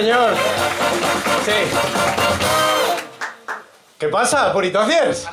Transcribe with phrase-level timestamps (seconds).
[0.00, 0.34] señor.
[1.44, 1.52] Sí.
[3.98, 5.26] ¿Qué pasa, puritociers?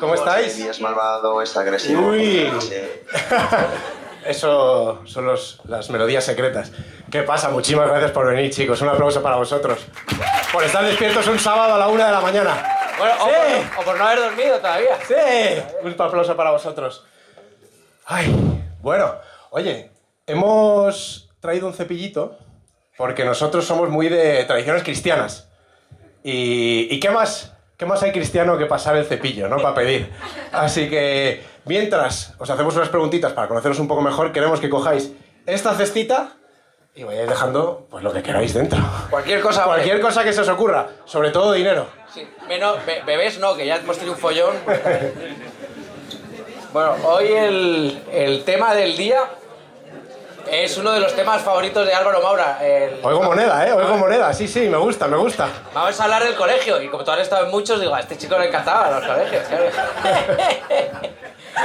[0.00, 0.58] ¿Cómo estáis?
[0.58, 2.08] Y es malvado, es agresivo.
[2.08, 2.50] Uy.
[4.24, 6.72] Eso son los- las melodías secretas.
[7.10, 7.50] ¿Qué pasa?
[7.50, 8.80] Muchísimas gracias por venir, chicos.
[8.80, 9.86] Un aplauso para vosotros.
[10.52, 12.76] Por estar despiertos un sábado a la una de la mañana.
[12.98, 13.34] Bueno, o, Sí.
[13.74, 14.96] por, o por no haber dormido todavía.
[15.06, 15.62] ¡Sí!
[15.82, 17.04] Un aplauso para vosotros.
[18.06, 18.34] Ay,
[18.80, 19.14] bueno,
[19.50, 19.92] oye,
[20.26, 22.36] hemos traído un cepillito
[22.96, 25.48] porque nosotros somos muy de tradiciones cristianas.
[26.24, 27.52] ¿Y, y qué más?
[27.76, 29.56] ¿Qué más hay cristiano que pasar el cepillo, no?
[29.58, 30.10] Para pedir.
[30.50, 35.12] Así que, mientras os hacemos unas preguntitas para conoceros un poco mejor, queremos que cojáis
[35.44, 36.32] esta cestita
[36.94, 38.78] y vayáis dejando pues lo que queráis dentro.
[39.10, 39.82] Cualquier cosa, vale.
[39.82, 41.86] Cualquier cosa que se os ocurra, sobre todo dinero.
[42.14, 44.54] Sí, menos be- bebés no, que ya hemos tenido un follón.
[46.72, 49.20] Bueno, hoy el, el tema del día
[50.50, 52.58] es uno de los temas favoritos de Álvaro Maura.
[52.64, 53.72] el- Oigo moneda, ¿eh?
[53.72, 54.32] Oigo moneda.
[54.32, 55.48] Sí, sí, me gusta, me gusta.
[55.74, 58.16] Vamos a hablar del colegio, y como tú has estado en muchos, digo, a este
[58.16, 59.42] chico le encantaba los colegios.
[59.48, 59.64] claro.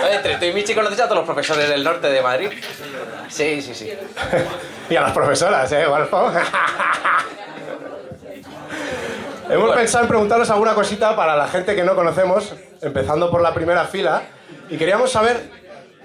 [0.04, 2.50] Oye, entre tú y Michi conoces a todos los profesores del norte de Madrid.
[3.30, 3.94] Sí, sí, sí.
[4.90, 6.32] Y a las profesoras, ¿eh, Walfo?
[9.50, 9.74] Hemos Bueno.
[9.74, 13.86] pensado en preguntaros alguna cosita para la gente que no conocemos, empezando por la primera
[13.86, 14.22] fila,
[14.70, 15.50] y queríamos saber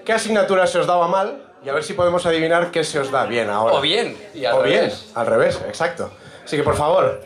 [0.04, 3.10] qué asignatura se os daba mal y a ver si podemos adivinar qué se os
[3.10, 3.74] da bien ahora.
[3.74, 6.12] O bien, y al o bien, al revés, exacto.
[6.44, 7.24] Así que, por favor,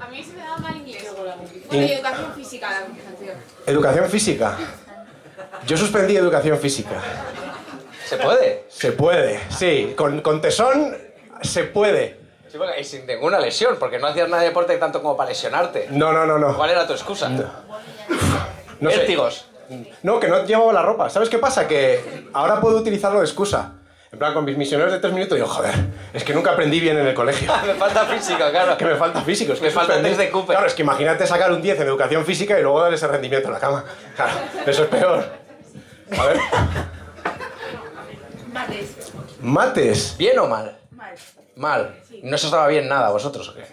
[0.00, 1.02] A mí se me da mal inglés.
[1.02, 4.56] In- Bueno, y educación física, la educación física.
[5.66, 7.00] Yo suspendí educación física.
[8.06, 8.64] ¿Se puede?
[8.68, 10.96] Se puede, sí, con, con tesón
[11.42, 12.20] se puede.
[12.52, 15.30] Sí, porque- y sin ninguna lesión, porque no hacías nada de deporte tanto como para
[15.30, 15.88] lesionarte.
[15.90, 16.54] No, no, no, no.
[16.54, 17.28] ¿Cuál era tu excusa?
[17.30, 18.96] No sé.
[18.98, 19.46] Vértigos.
[20.02, 21.08] No, que no llevaba la ropa.
[21.10, 21.66] ¿Sabes qué pasa?
[21.66, 23.72] Que ahora puedo utilizarlo de excusa.
[24.12, 25.74] En plan, con mis misioneros de tres minutos digo, joder,
[26.14, 27.52] es que nunca aprendí bien en el colegio.
[27.66, 28.76] Me falta física, claro.
[28.76, 29.52] Que me falta físico.
[29.52, 30.16] Es que Me falta suspendí.
[30.16, 30.54] test de Cooper.
[30.54, 33.48] Claro, es que imagínate sacar un 10 en educación física y luego dar ese rendimiento
[33.48, 33.84] en la cama.
[34.14, 34.32] Claro,
[34.64, 35.24] eso es peor.
[36.18, 36.36] A ver.
[38.52, 38.96] Mates.
[39.40, 40.14] Mates.
[40.18, 40.78] ¿Bien o mal?
[40.92, 41.14] Mal.
[41.56, 42.02] Mal.
[42.22, 43.48] No se estaba bien nada, vosotros.
[43.48, 43.64] ¿o qué?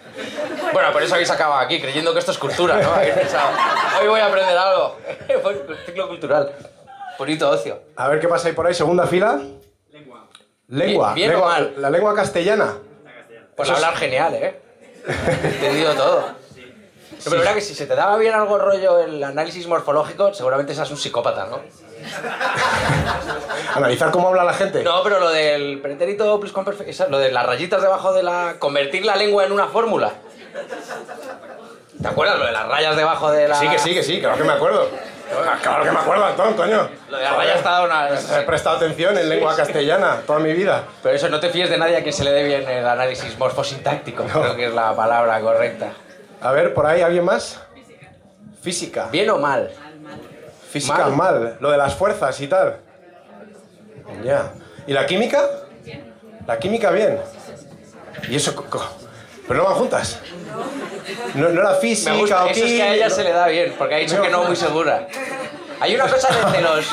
[0.72, 2.92] Bueno, por eso habéis acabado aquí, creyendo que esto es cultura, ¿no?
[2.94, 3.50] Habéis pensado,
[4.00, 4.96] hoy voy a aprender algo.
[5.86, 6.50] Ciclo cultural.
[7.18, 7.80] Bonito ocio.
[7.96, 8.74] A ver qué pasa ahí por ahí.
[8.74, 9.38] Segunda fila.
[9.92, 10.26] Lengua.
[10.68, 11.14] Lengua.
[11.14, 11.74] Bien- bien o Lengua- mal.
[11.76, 12.74] La lengua castellana.
[13.54, 14.60] Pues Eso es- hablar genial, ¿eh?
[15.44, 16.20] He entendido todo.
[16.28, 20.74] No, pero verdad que si se te daba bien algo rollo el análisis morfológico, seguramente
[20.74, 21.60] seas un psicópata, ¿no?
[23.74, 24.82] Analizar cómo habla la gente.
[24.82, 28.56] No, pero lo del pretérito pluscuamperfecto, lo de las rayitas debajo de la...
[28.58, 30.12] convertir la lengua en una fórmula.
[32.00, 32.38] ¿Te acuerdas?
[32.38, 33.54] Lo de las rayas debajo de la...
[33.54, 34.88] Sí, que sí, que sí, claro que me acuerdo.
[35.62, 36.88] Claro que me acuerdo, Antón, coño.
[37.08, 38.08] Lo de las rayas está una...
[38.10, 40.84] He prestado atención en lengua castellana toda mi vida.
[41.02, 43.38] Pero eso, no te fíes de nadie a quien se le dé bien el análisis
[43.38, 44.24] morfosintáctico.
[44.24, 45.92] Creo que es la palabra correcta.
[46.40, 47.60] A ver, por ahí, ¿alguien más?
[48.62, 49.08] Física.
[49.10, 49.70] ¿Bien o mal?
[50.74, 51.12] Física Mal.
[51.12, 51.56] mal.
[51.60, 52.78] Lo de las fuerzas y tal.
[54.24, 54.50] Ya.
[54.88, 55.48] ¿Y la química?
[56.48, 57.20] La química bien.
[58.28, 58.52] ¿Y eso?
[59.46, 60.18] ¿Pero no van juntas?
[61.36, 63.30] No, no la física Me gusta, o eso es que a ella química, se le
[63.30, 65.06] da bien, porque ha dicho que no muy segura.
[65.78, 66.86] Hay una cosa de, de los...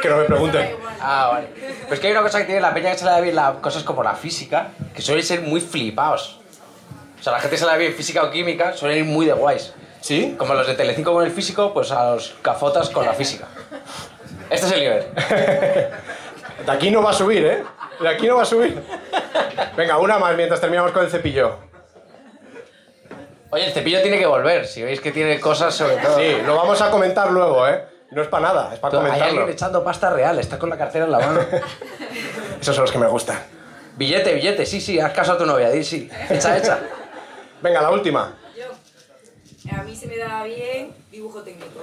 [0.00, 0.76] Que no me pregunten.
[1.02, 1.48] Ah, vale.
[1.86, 3.56] Pues que hay una cosa que tiene la peña que se le da bien la,
[3.60, 6.40] cosas como la física, que suelen ser muy flipados.
[7.20, 9.34] O sea, la gente se le da bien física o química, suelen ir muy de
[9.34, 9.74] guays.
[10.04, 10.34] ¿Sí?
[10.36, 13.46] Como los de Telecinco con el físico, pues a los cafotas con la física.
[14.50, 15.06] Este es el nivel.
[16.66, 17.64] De aquí no va a subir, ¿eh?
[17.98, 18.82] De aquí no va a subir.
[19.74, 21.56] Venga, una más mientras terminamos con el cepillo.
[23.48, 26.18] Oye, el cepillo tiene que volver, si veis que tiene cosas sobre todo.
[26.18, 27.86] Sí, lo vamos a comentar luego, ¿eh?
[28.10, 29.38] No es para nada, es para Hay comentarlo.
[29.38, 31.40] alguien echando pasta real, está con la cartera en la mano.
[32.60, 33.38] Esos son los que me gustan.
[33.96, 36.10] Billete, billete, sí, sí, haz caso a tu novia, di sí.
[36.28, 36.78] Echa, echa.
[37.62, 38.34] Venga, la última.
[39.72, 41.80] A mí se me da bien dibujo técnico.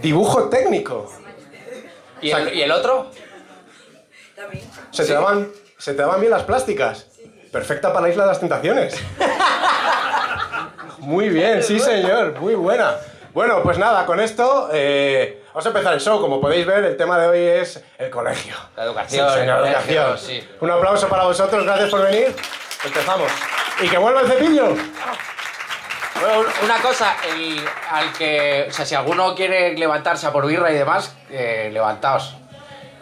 [0.00, 1.12] Dibujo técnico.
[2.22, 3.10] ¿Y el, y el otro?
[4.34, 4.64] También.
[4.90, 7.06] ¿Se te, daban, ¿Se te daban bien las plásticas?
[7.50, 8.94] Perfecta para la isla de las tentaciones.
[10.98, 12.96] Muy bien, sí señor, muy buena.
[13.32, 16.20] Bueno, pues nada, con esto eh, vamos a empezar el show.
[16.20, 18.56] Como podéis ver, el tema de hoy es el colegio.
[18.76, 20.18] La educación, Sí, señor, la educación.
[20.18, 20.48] sí.
[20.60, 22.34] Un aplauso para vosotros, gracias por venir.
[22.84, 23.30] Empezamos.
[23.82, 24.74] Y que vuelva el cepillo.
[26.20, 27.60] Bueno, un- una cosa, el,
[27.90, 32.36] al que, o sea, si alguno quiere levantarse a por birra y demás, eh, levantaos.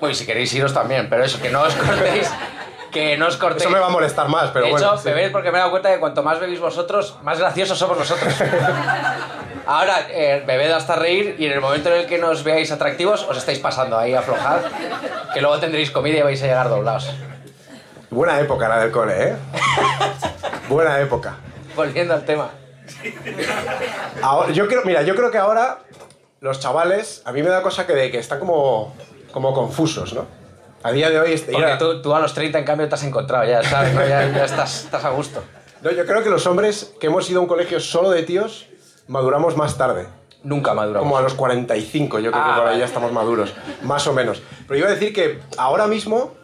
[0.00, 2.30] Bueno, y si queréis iros también, pero eso, que no os cortéis,
[2.92, 3.62] que no os cortéis.
[3.62, 4.86] Eso me va a molestar más, pero de bueno.
[4.86, 5.04] hecho, sí.
[5.08, 8.34] bebed porque me he dado cuenta que cuanto más bebéis vosotros, más graciosos somos nosotros.
[9.66, 13.22] Ahora, eh, bebed hasta reír y en el momento en el que nos veáis atractivos,
[13.26, 14.58] os estáis pasando ahí, aflojad,
[15.32, 17.10] que luego tendréis comida y vais a llegar doblados.
[18.10, 19.36] Buena época la del cole, ¿eh?
[20.68, 21.36] Buena época.
[21.74, 22.50] Volviendo al tema.
[24.22, 25.80] Ahora- yo creo, mira, yo creo que ahora
[26.40, 28.94] los chavales, a mí me da cosa que, de, que están como,
[29.32, 30.26] como confusos, ¿no?
[30.82, 31.32] A día de hoy...
[31.32, 33.94] este- Porque ya- tú, tú a los 30 en cambio te has encontrado, ya sabes,
[33.94, 34.00] ¿no?
[34.06, 35.42] ya, ya estás, estás a gusto.
[35.82, 38.66] No, yo creo que los hombres que hemos ido a un colegio solo de tíos
[39.08, 40.06] maduramos más tarde.
[40.42, 41.04] Nunca maduramos.
[41.06, 42.78] Como a los 45, yo creo Ah, que vale.
[42.78, 44.42] ya estamos maduros, más o menos.
[44.68, 46.34] Pero iba a decir que ahora mismo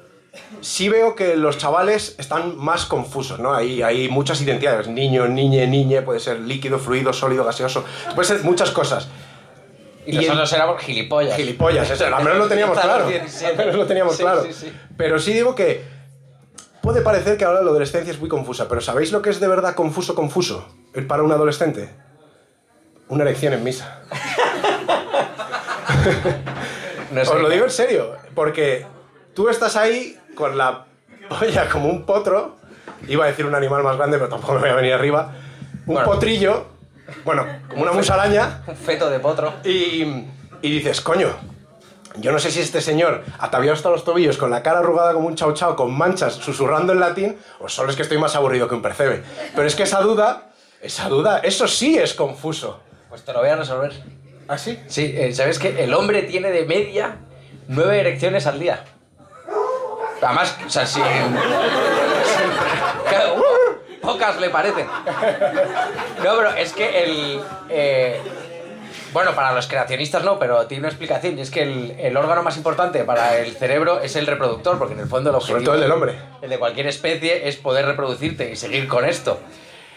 [0.61, 3.55] sí veo que los chavales están más confusos, ¿no?
[3.55, 7.85] Hay, hay muchas identidades, niño, niñe, niñe, puede ser líquido, fluido, sólido, gaseoso,
[8.15, 9.09] puede ser muchas cosas.
[10.07, 11.37] Y, y el- nosotros éramos gilipollas.
[11.37, 13.07] Gilipollas, eso, al menos lo teníamos claro.
[13.09, 13.51] 17.
[13.53, 14.43] Al menos lo teníamos Sí, claro.
[14.45, 14.73] sí, sí.
[14.97, 15.85] Pero sí digo que
[16.81, 19.49] puede parecer que ahora la adolescencia es muy confusa, pero ¿sabéis lo que es de
[19.49, 20.67] verdad confuso, confuso
[21.09, 21.91] para un adolescente?
[23.09, 24.03] Una erección en misa.
[27.13, 28.87] No Os lo digo en serio, porque
[29.35, 30.85] tú estás ahí con la
[31.29, 32.57] polla como un potro,
[33.09, 35.33] iba a decir un animal más grande, pero tampoco me voy a venir arriba,
[35.87, 36.11] un Bueno.
[36.11, 36.67] potrillo,
[37.25, 39.53] bueno, como una musaraña, Un feto de potro.
[39.65, 40.03] y,
[40.63, 41.29] y dices, coño,
[42.17, 45.29] yo no sé si este señor, ataviado hasta los tobillos, con la cara arrugada como
[45.29, 48.69] un chau chau, con manchas, susurrando en latín, o solo es que estoy más aburrido
[48.69, 49.23] que un percebe.
[49.55, 50.51] Pero es que esa duda,
[50.83, 52.81] esa duda, eso sí es confuso.
[53.09, 53.93] Pues te lo voy a resolver.
[54.49, 54.79] ¿Ah, sí?
[54.89, 57.17] Sí, eh, ¿sabes que El hombre tiene de media
[57.69, 58.85] nueve erecciones al día.
[60.23, 61.01] Además, o sea, si...
[63.09, 64.87] Claro, uh, pocas le parecen.
[64.87, 67.41] No, pero es que el...
[67.69, 68.21] eh,
[69.13, 71.37] bueno, para los creacionistas no, pero tiene una explicación.
[71.39, 74.95] Y es que el, el órgano más importante para el cerebro es el reproductor, porque
[74.95, 75.59] en el fondo el objetivo...
[75.59, 76.15] Sobre todo el del hombre.
[76.43, 79.41] El de cualquier especie es poder reproducirte y seguir con esto.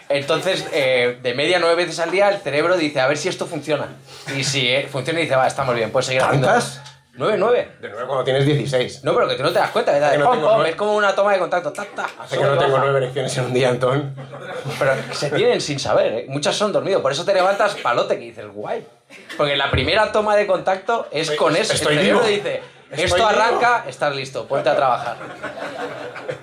[0.08, 3.46] Entonces, eh, de media nueve veces al día, el cerebro dice, a ver si esto
[3.46, 3.88] funciona.
[4.36, 6.48] Y si eh, funciona, dice, va, estamos bien, puedes seguir haciendo...
[7.14, 7.18] ¿Tantas?
[7.18, 7.68] Nueve, nueve.
[7.80, 9.04] De nuevo cuando tienes 16.
[9.04, 11.14] No, pero que tú no te das cuenta, que no Pom, pom, es como una
[11.14, 11.72] toma de contacto.
[11.72, 12.84] Ta, ta, Hace que no tengo baja.
[12.84, 14.14] nueve erecciones en un día, Antón.
[14.78, 16.26] Pero se tienen sin saber, ¿eh?
[16.28, 17.00] Muchas son dormidos.
[17.02, 18.86] Por eso te levantas palote, que dices, guay.
[19.36, 21.72] Porque la primera toma de contacto es Estoy- con eso.
[21.74, 22.30] estoy el cerebro vivo.
[22.36, 23.28] dice, Estoy esto vivo.
[23.28, 25.16] arranca, estás listo, ponte a trabajar.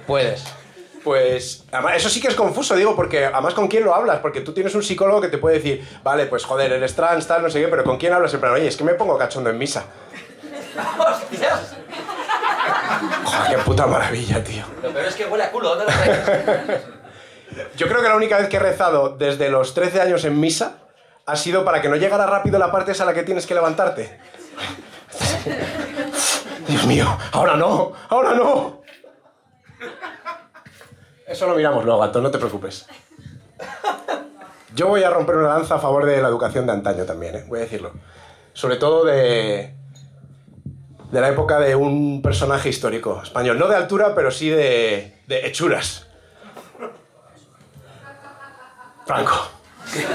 [0.07, 0.43] Puedes.
[1.03, 4.41] Pues, además, eso sí que es confuso, digo, porque además con quién lo hablas, porque
[4.41, 7.49] tú tienes un psicólogo que te puede decir, vale, pues joder, eres trans, tal, no
[7.49, 8.31] sé qué, pero ¿con quién hablas?
[8.35, 9.83] En plan, oye, es que me pongo cachondo en misa.
[10.99, 11.75] ¡Hostias!
[13.23, 14.63] Joder, qué puta maravilla, tío.
[14.81, 16.91] Lo peor es que huele a culo, ¿dónde lo?
[17.75, 20.77] Yo creo que la única vez que he rezado desde los 13 años en misa
[21.25, 23.53] ha sido para que no llegara rápido la parte esa a la que tienes que
[23.53, 24.19] levantarte.
[26.67, 28.81] Dios mío, ahora no, ahora no.
[31.27, 32.85] Eso lo miramos luego, Antón, no te preocupes.
[34.73, 37.45] Yo voy a romper una lanza a favor de la educación de antaño también, ¿eh?
[37.47, 37.91] voy a decirlo.
[38.53, 39.75] Sobre todo de,
[41.11, 43.59] de la época de un personaje histórico español.
[43.59, 46.07] No de altura, pero sí de, de hechuras.
[49.05, 49.35] Franco.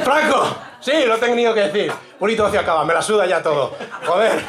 [0.05, 0.57] ¡Franco!
[0.81, 1.93] Sí, lo he tenido que decir.
[2.19, 3.75] Bonito hacia acaba, me la suda ya todo.
[4.07, 4.41] Joder.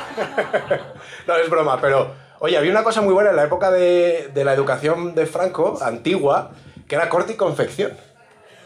[1.27, 2.27] No, es broma, pero...
[2.39, 5.79] Oye, había una cosa muy buena en la época de, de la educación de Franco,
[5.81, 6.51] antigua,
[6.87, 7.93] que era corte y confección.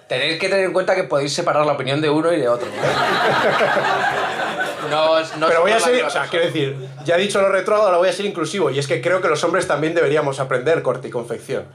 [0.10, 2.68] Tenéis que tener en cuenta que podéis separar la opinión de uno y de otro.
[4.92, 6.04] No, pero voy a ser...
[6.04, 8.70] O sea, quiero decir, ya he dicho lo retrógrado, ahora voy a ser inclusivo.
[8.70, 11.66] Y es que creo que los hombres también deberíamos aprender corte y confección.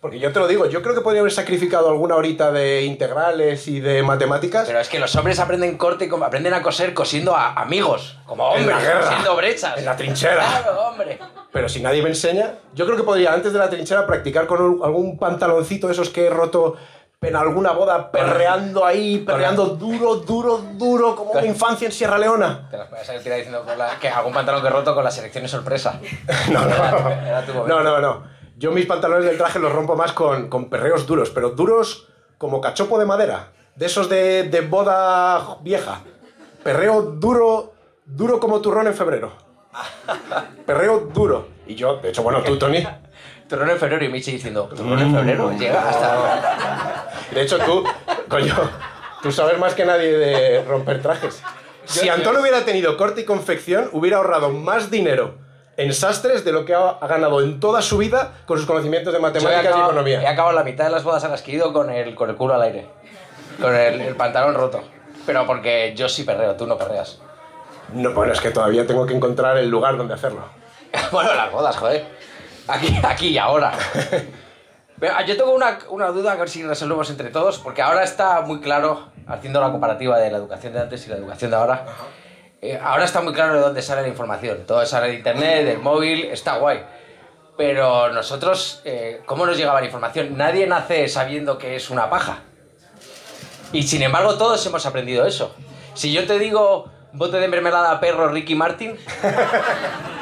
[0.00, 3.66] Porque yo te lo digo, yo creo que podría haber sacrificado alguna horita de integrales
[3.66, 4.66] y de matemáticas.
[4.66, 8.76] Pero es que los hombres aprenden corte aprenden a coser cosiendo a amigos, como hombres,
[9.02, 9.78] cosiendo brechas.
[9.78, 10.46] En la trinchera.
[10.62, 11.18] Claro, hombre.
[11.50, 14.80] Pero si nadie me enseña, yo creo que podría antes de la trinchera practicar con
[14.84, 16.76] algún pantaloncito de esos que he roto
[17.22, 22.68] en alguna boda, perreando ahí, perreando duro, duro, duro, como una infancia en Sierra Leona.
[22.70, 25.50] Te las puedes salir diciendo con la- que algún pantalón que roto con las selecciones
[25.50, 25.98] sorpresa.
[26.52, 27.66] No, Era- era tu no.
[27.66, 28.24] No, no, no.
[28.58, 32.06] Yo mis pantalones del traje los rompo más con, con perreos duros, pero duros
[32.38, 33.48] como cachopo de madera.
[33.74, 36.00] De esos de, de boda vieja.
[36.62, 37.72] Perreo duro,
[38.04, 39.32] duro como turrón en febrero.
[40.66, 41.48] Perreo duro.
[41.66, 42.86] Y yo, de hecho, bueno, tú, Tony.
[43.48, 46.75] Turrón en febrero y Michi diciendo, turrón en febrero, llega hasta...
[47.32, 47.84] De hecho, tú,
[48.28, 48.54] coño,
[49.22, 51.42] tú sabes más que nadie de romper trajes.
[51.84, 55.34] Si Antonio hubiera tenido corte y confección, hubiera ahorrado más dinero
[55.76, 59.12] en sastres de lo que ha, ha ganado en toda su vida con sus conocimientos
[59.12, 60.30] de he matemáticas y acabado, he economía.
[60.30, 62.36] acabado la mitad de las bodas a las que he ido con el, con el
[62.36, 62.86] culo al aire.
[63.60, 64.82] Con el, el pantalón roto.
[65.26, 67.20] Pero porque yo sí perreo, tú no perreas.
[67.92, 70.44] No, bueno, es que todavía tengo que encontrar el lugar donde hacerlo.
[71.12, 72.04] bueno, las bodas, joder.
[72.68, 73.72] Aquí, aquí y ahora.
[75.02, 78.40] Ah, yo tengo una, una duda, a ver si resolvemos entre todos, porque ahora está
[78.40, 81.84] muy claro, haciendo la comparativa de la educación de antes y la educación de ahora,
[82.62, 84.64] eh, ahora está muy claro de dónde sale la información.
[84.66, 86.82] Todo sale de internet, del móvil, está guay.
[87.58, 90.36] Pero nosotros, eh, ¿cómo nos llegaba la información?
[90.36, 92.40] Nadie nace sabiendo que es una paja.
[93.72, 95.54] Y sin embargo, todos hemos aprendido eso.
[95.94, 98.96] Si yo te digo bote de mermelada perro Ricky Martin,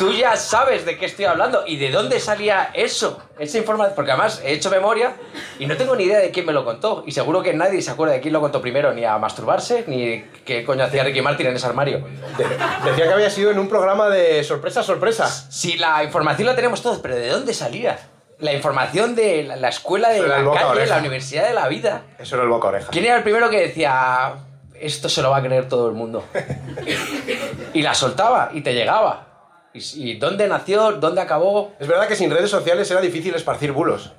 [0.00, 3.92] tú ya sabes de qué estoy hablando y de dónde salía eso, esa información.
[3.94, 5.12] Porque además he hecho memoria
[5.58, 7.04] y no tengo ni idea de quién me lo contó.
[7.06, 10.22] Y seguro que nadie se acuerda de quién lo contó primero, ni a masturbarse, ni
[10.44, 11.98] qué coño hacía Ricky Martin en ese armario.
[12.38, 12.44] De-
[12.90, 15.28] decía que había sido en un programa de sorpresa, sorpresa.
[15.28, 17.98] Si la información la tenemos todos, pero ¿de dónde salía?
[18.38, 22.02] La información de la, la escuela de la calle, la universidad de la vida.
[22.18, 22.88] Eso era el boca oreja.
[22.90, 24.32] ¿Quién era el primero que decía,
[24.80, 26.24] esto se lo va a creer todo el mundo?
[27.74, 29.26] Y la soltaba y te llegaba.
[29.72, 30.92] ¿Y, dónde nació?
[30.92, 31.72] ¿Dónde acabó?
[31.78, 34.12] Es verdad que sin redes sociales era difícil esparcir bulos.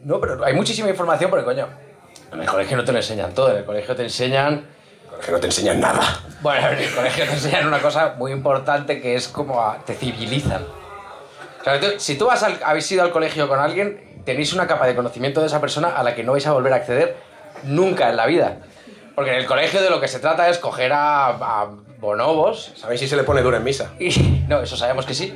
[0.00, 1.68] No, pero hay muchísima información porque, coño,
[2.32, 3.50] en el colegio no te lo enseñan todo.
[3.50, 4.66] En el colegio te enseñan...
[5.24, 6.02] Que no te enseñan nada.
[6.42, 9.94] Bueno, en el colegio te enseñan una cosa muy importante que es como a- te
[9.94, 10.62] civilizan.
[11.60, 14.66] O sea, tú- si tú vas al- habéis ido al colegio con alguien, tenéis una
[14.66, 17.16] capa de conocimiento de esa persona a la que no vais a volver a acceder
[17.64, 18.58] nunca en la vida.
[19.14, 23.00] Porque en el colegio de lo que se trata es coger a, a bonobos ¿Sabéis
[23.00, 23.92] si se le pone dura en misa?
[23.98, 24.10] y
[24.48, 25.34] no, eso sabemos que sí.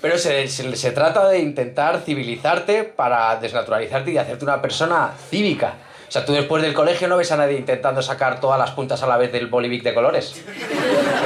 [0.00, 5.74] Pero se, se- se trata de intentar civilizarte para desnaturalizarte y hacerte una persona cívica.
[6.08, 9.02] O sea, tú después del colegio no ves a nadie intentando sacar todas las puntas
[9.02, 10.42] a la vez del bolivic de colores.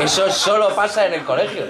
[0.02, 1.64] Eso solo pasa en el colegio.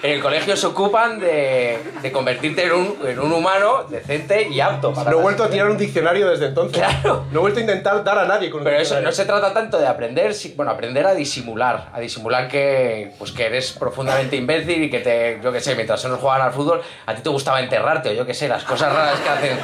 [0.00, 4.60] En el colegio se ocupan de, de convertirte en un, en un humano decente y
[4.60, 6.78] apto para No he vuelto a tirar un diccionario desde entonces.
[6.78, 7.24] Claro.
[7.32, 9.52] No he vuelto a intentar dar a nadie con un Pero eso no se trata
[9.52, 14.84] tanto de aprender, bueno, aprender a disimular, a disimular que, pues que eres profundamente imbécil
[14.84, 17.60] y que te, yo qué sé, mientras unos jugaban al fútbol, a ti te gustaba
[17.60, 19.58] enterrarte o yo qué sé, las cosas raras que hacen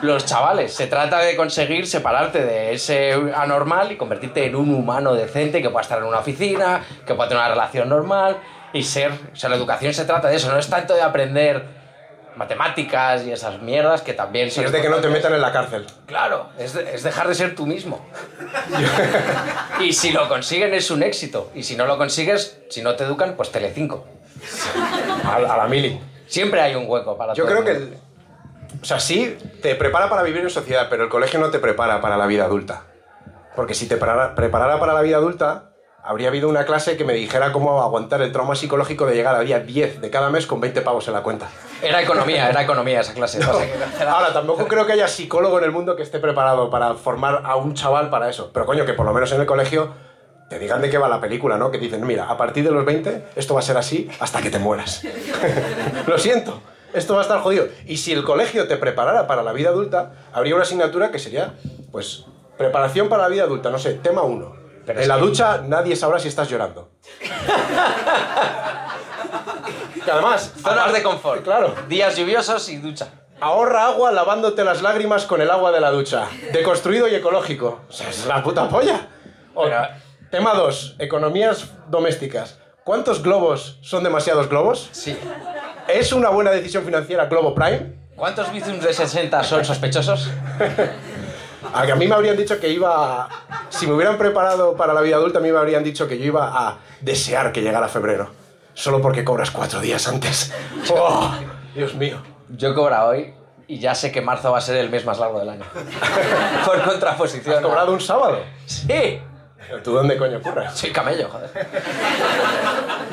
[0.00, 0.72] los chavales.
[0.72, 5.68] Se trata de conseguir separarte de ese anormal y convertirte en un humano decente que
[5.68, 8.38] pueda estar en una oficina, que pueda tener una relación normal
[8.72, 11.64] y ser, o sea, la educación se trata de eso, no es tanto de aprender
[12.36, 15.50] matemáticas y esas mierdas que también son Es de que no te metan en la
[15.52, 15.86] cárcel.
[16.06, 18.06] Claro, es, de- es dejar de ser tú mismo.
[19.80, 21.50] y si lo consiguen es un éxito.
[21.54, 24.06] Y si no lo consigues, si no te educan, pues Telecinco.
[25.24, 26.00] A, a la mili.
[26.28, 27.70] Siempre hay un hueco para Yo todo creo que...
[27.72, 27.96] el mundo.
[27.96, 28.08] el-
[28.82, 32.00] o sea, sí, te prepara para vivir en sociedad, pero el colegio no te prepara
[32.00, 32.82] para la vida adulta.
[33.56, 35.67] Porque si te prepara- preparara para la vida adulta,
[36.02, 39.40] habría habido una clase que me dijera cómo aguantar el trauma psicológico de llegar a
[39.40, 41.48] día 10 de cada mes con 20 pavos en la cuenta.
[41.82, 43.40] Era economía, era economía esa clase.
[44.06, 47.56] Ahora, tampoco creo que haya psicólogo en el mundo que esté preparado para formar a
[47.56, 48.50] un chaval para eso.
[48.52, 49.92] Pero coño, que por lo menos en el colegio
[50.48, 51.70] te digan de qué va la película, ¿no?
[51.70, 54.50] Que dicen, mira, a partir de los 20 esto va a ser así hasta que
[54.50, 55.02] te mueras.
[56.06, 56.62] lo siento,
[56.94, 57.66] esto va a estar jodido.
[57.86, 61.54] Y si el colegio te preparara para la vida adulta, habría una asignatura que sería,
[61.92, 62.24] pues,
[62.56, 64.67] preparación para la vida adulta, no sé, tema 1.
[64.88, 66.88] Pero en la que- ducha nadie sabrá si estás llorando.
[70.04, 70.52] que además...
[70.62, 71.42] Zonas de confort.
[71.44, 71.74] Claro.
[71.88, 73.08] Días lluviosos y ducha.
[73.40, 76.26] Ahorra agua lavándote las lágrimas con el agua de la ducha.
[76.52, 77.82] Deconstruido y ecológico.
[77.88, 79.08] O sea, es la puta polla.
[79.54, 79.88] O- Pero-
[80.30, 80.96] Tema 2.
[80.98, 82.58] Economías domésticas.
[82.84, 84.88] ¿Cuántos globos son demasiados globos?
[84.92, 85.16] Sí.
[85.88, 87.94] ¿Es una buena decisión financiera Globo Prime?
[88.16, 90.28] ¿Cuántos bizums de 60 son sospechosos?
[91.74, 93.24] A que a mí me habrían dicho que iba...
[93.24, 93.28] a-
[93.70, 96.24] Si me hubieran preparado para la vida adulta, a mí me habrían dicho que yo
[96.26, 98.30] iba a desear que llegara febrero.
[98.74, 100.52] Solo porque cobras cuatro días antes.
[100.90, 101.34] ¡Oh!
[101.74, 102.22] Dios mío.
[102.50, 103.34] Yo cobra hoy
[103.66, 105.64] y ya sé que marzo va a ser el mes más largo del año.
[106.64, 107.56] Por contraposición.
[107.56, 108.40] ¿Has cobrado un sábado?
[108.66, 109.20] Sí.
[109.68, 110.78] ¿Pero ¿Tú dónde coño curras?
[110.78, 111.50] Soy camello, joder.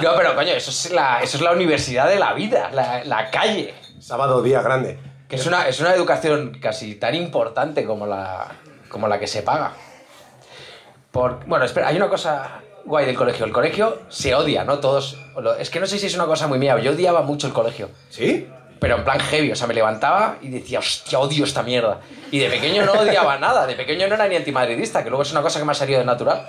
[0.02, 3.30] No, pero coño, eso es la, eso es la universidad de la vida, la, la
[3.32, 3.74] calle.
[4.00, 4.98] Sábado, día grande.
[5.28, 8.48] Que es una, es una educación casi tan importante como la,
[8.90, 9.72] como la que se paga.
[11.12, 13.46] Por, bueno, espera, hay una cosa guay del colegio.
[13.46, 14.80] El colegio se odia, ¿no?
[14.80, 15.18] Todos.
[15.40, 16.78] lo- Es que no sé si es una cosa muy mía.
[16.80, 17.90] Yo odiaba mucho el colegio.
[18.10, 18.48] ¿Sí?
[18.80, 22.02] Pero en plan heavy, o sea, me levantaba y decía, hostia, odio esta mierda.
[22.30, 25.32] Y de pequeño no odiaba nada, de pequeño no era ni antimadridista, que luego es
[25.32, 26.46] una cosa que me ha salido de natural.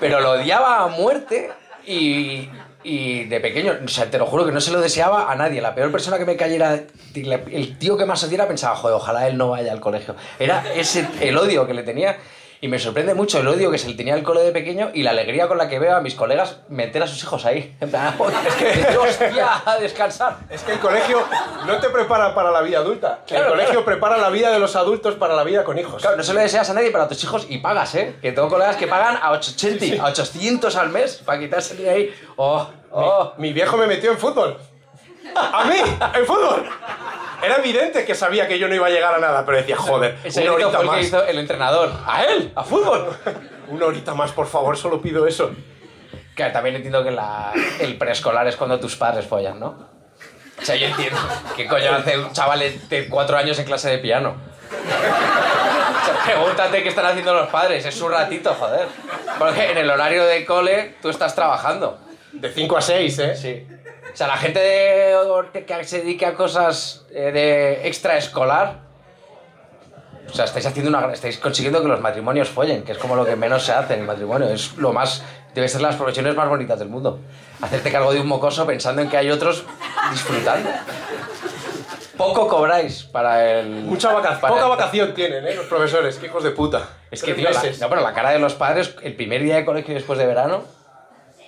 [0.00, 1.50] Pero lo odiaba a muerte
[1.86, 2.48] y,
[2.84, 5.60] y de pequeño, o sea, te lo juro que no se lo deseaba a nadie.
[5.60, 9.38] La peor persona que me cayera, el tío que más odiara pensaba, joder, ojalá él
[9.38, 10.14] no vaya al colegio.
[10.38, 12.18] Era ese el odio que le tenía.
[12.60, 15.02] Y me sorprende mucho el odio que se le tenía al cole de pequeño y
[15.02, 17.76] la alegría con la que veo a mis colegas meter a sus hijos ahí.
[17.80, 20.36] En plan, "Joder, es que, hostia, a descansar.
[20.48, 21.22] Es que el colegio
[21.66, 23.20] no te prepara para la vida adulta.
[23.26, 23.84] Claro, el colegio claro.
[23.84, 26.00] prepara la vida de los adultos para la vida con hijos.
[26.00, 28.16] Claro, no se lo deseas a nadie para tus hijos y pagas, ¿eh?
[28.22, 32.14] Que tengo colegas que pagan a 880, a 800 al mes para quitarse de ahí.
[32.36, 33.32] Oh, oh.
[33.36, 34.56] Mi viejo me metió en fútbol.
[35.34, 35.76] ¡A mí!
[36.14, 36.68] ¡En fútbol!
[37.44, 40.16] Era evidente que sabía que yo no iba a llegar a nada, pero decía, joder,
[40.24, 41.06] Ese una grito horita fue el que más.
[41.06, 41.92] hizo el entrenador.
[42.06, 42.52] ¿A él?
[42.54, 43.16] ¿A fútbol?
[43.68, 45.50] Una horita más, por favor, solo pido eso.
[46.36, 49.88] Que también entiendo que la- el preescolar es cuando tus padres follan, ¿no?
[50.60, 51.18] O sea, yo entiendo.
[51.56, 54.36] ¿Qué coño hace un chaval de cuatro años en clase de piano?
[54.70, 57.84] O sea, pregúntate qué están haciendo los padres.
[57.84, 58.86] Es su ratito, joder.
[59.38, 61.98] Porque en el horario de cole tú estás trabajando.
[62.32, 63.36] De 5 a 6, ¿eh?
[63.36, 63.66] Sí.
[64.14, 68.78] O sea, la gente de, que se dedique a cosas eh, de extraescolar.
[70.30, 73.26] O sea, estáis haciendo una, estáis consiguiendo que los matrimonios follen, que es como lo
[73.26, 74.48] que menos se hace en el matrimonio.
[74.48, 75.22] Es lo más.
[75.52, 77.18] Debe ser las profesiones más bonitas del mundo.
[77.60, 79.64] Hacerte cargo de un mocoso pensando en que hay otros
[80.12, 80.70] disfrutando.
[82.16, 83.66] Poco cobráis para el.
[83.68, 85.54] Mucha vaca- para poca el- vacación tienen, ¿eh?
[85.56, 86.88] Los profesores, qué hijos de puta.
[87.10, 89.64] Es que, tío, la, no, pero la cara de los padres, el primer día de
[89.64, 90.62] colegio después de verano,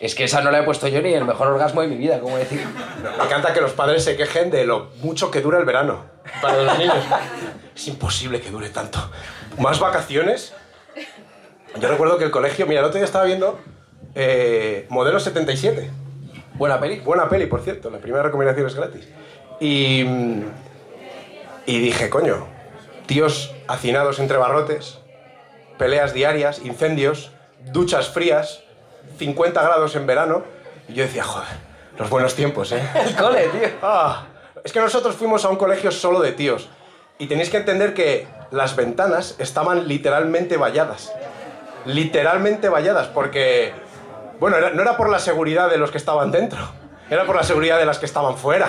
[0.01, 2.21] es que esa no la he puesto yo ni el mejor orgasmo de mi vida,
[2.21, 2.63] como decir.
[3.19, 6.05] Me encanta que los padres se quejen de lo mucho que dura el verano
[6.43, 6.97] para los niños.
[7.75, 8.99] Es imposible que dure tanto.
[9.59, 10.53] ¿Más vacaciones?
[11.81, 13.59] Yo recuerdo que el colegio, mira, el otro día estaba viendo
[14.15, 15.91] eh, Modelo 77.
[16.55, 17.01] Buena peli.
[17.01, 19.09] Buena peli, por cierto, la primera recomendación es gratis.
[19.61, 20.05] Y,
[21.67, 22.47] y dije, coño,
[23.07, 24.99] tíos hacinados entre barrotes,
[25.79, 27.33] peleas diarias, incendios,
[27.73, 28.63] duchas frías,
[29.19, 30.43] 50 grados en verano.
[30.89, 31.49] Y yo decía, joder,
[31.99, 32.83] los buenos tiempos, ¿eh?
[32.95, 33.69] El cole, tío.
[33.83, 34.27] Ah,
[34.65, 36.69] es que nosotros fuimos a un colegio solo de tíos.
[37.19, 41.13] Y tenéis que entender que las ventanas estaban literalmente valladas.
[41.87, 43.73] Literalmente valladas, porque.
[44.39, 46.59] Bueno, era- no era por la seguridad de los que estaban dentro,
[47.09, 48.69] era por la seguridad de las que estaban fuera.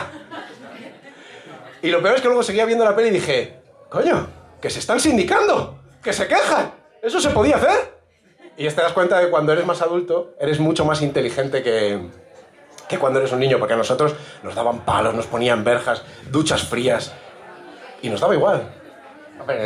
[1.82, 4.28] Y lo peor es que luego seguía viendo la peli y dije: Coño,
[4.62, 7.97] que se están sindicando, que se quejan, eso se podía hacer.
[8.58, 12.02] Y te das cuenta de que cuando eres más adulto, eres mucho más inteligente que,
[12.90, 16.64] que cuando eres un niño, porque a nosotros nos daban palos, nos ponían verjas, duchas
[16.64, 17.14] frías,
[18.02, 18.64] y nos daba igual.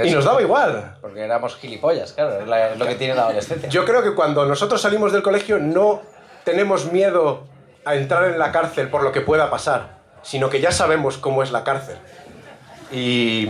[0.04, 0.98] Y nos daba igual.
[1.02, 3.70] Porque éramos gilipollas, claro, es, la- es lo que tiene la adolescencia.
[3.70, 6.02] Yo creo que cuando nosotros salimos del colegio no
[6.44, 7.46] tenemos miedo
[7.86, 11.42] a entrar en la cárcel por lo que pueda pasar, sino que ya sabemos cómo
[11.44, 11.96] es la cárcel.
[12.92, 13.48] Y,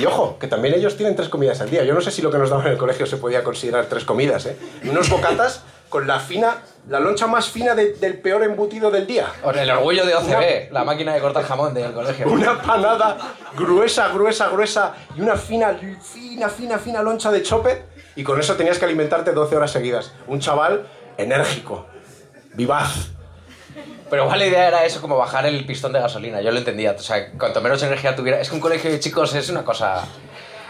[0.00, 1.84] y ojo, que también ellos tienen tres comidas al día.
[1.84, 4.04] Yo no sé si lo que nos daban en el colegio se podía considerar tres
[4.04, 4.56] comidas, ¿eh?
[4.84, 6.56] Unos bocatas con la fina,
[6.88, 9.28] la loncha más fina de- del peor embutido del día.
[9.44, 12.26] O El orgullo de OCB, la máquina de cortar jamón del colegio.
[12.28, 13.16] Una panada
[13.56, 17.84] gruesa, gruesa, gruesa y una fina, fina, fina, fina loncha de chope
[18.16, 20.12] y con eso tenías que alimentarte 12 horas seguidas.
[20.26, 21.86] Un chaval enérgico,
[22.54, 23.10] vivaz.
[24.10, 26.92] Pero igual la idea era eso, como bajar el pistón de gasolina, yo lo entendía.
[26.92, 28.40] O sea, cuanto menos energía tuviera...
[28.40, 30.02] Es que un colegio de chicos es una cosa...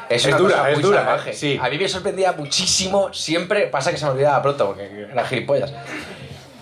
[0.09, 1.33] Es, Es una dura, es dura, salvaje.
[1.33, 1.59] sí.
[1.63, 3.67] A mí me sorprendía muchísimo, siempre...
[3.67, 5.73] Pasa que se me olvidaba pronto, porque era gilipollas.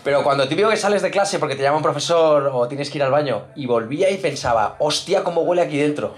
[0.05, 2.99] Pero cuando típico que sales de clase porque te llama un profesor o tienes que
[2.99, 6.15] ir al baño, y volvía y pensaba, hostia, cómo huele aquí dentro.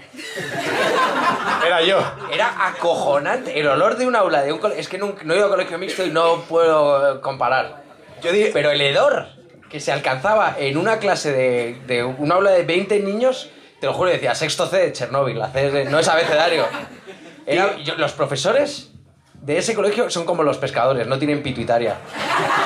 [1.65, 1.99] Era yo.
[2.31, 3.59] Era acojonante.
[3.59, 4.79] El olor de un aula, de un cole...
[4.79, 7.83] Es que nunca- no he ido a colegio mixto y no puedo eh, comparar.
[8.23, 9.27] Yo dije, Pero el hedor
[9.75, 13.49] que se alcanzaba en una clase de, de un aula de 20 niños,
[13.81, 16.63] te lo juro, decía sexto C de Chernóbil, la C de- no es abecedario.
[17.45, 18.91] Era- yo- los profesores
[19.33, 21.97] de ese colegio son como los pescadores, no tienen pituitaria.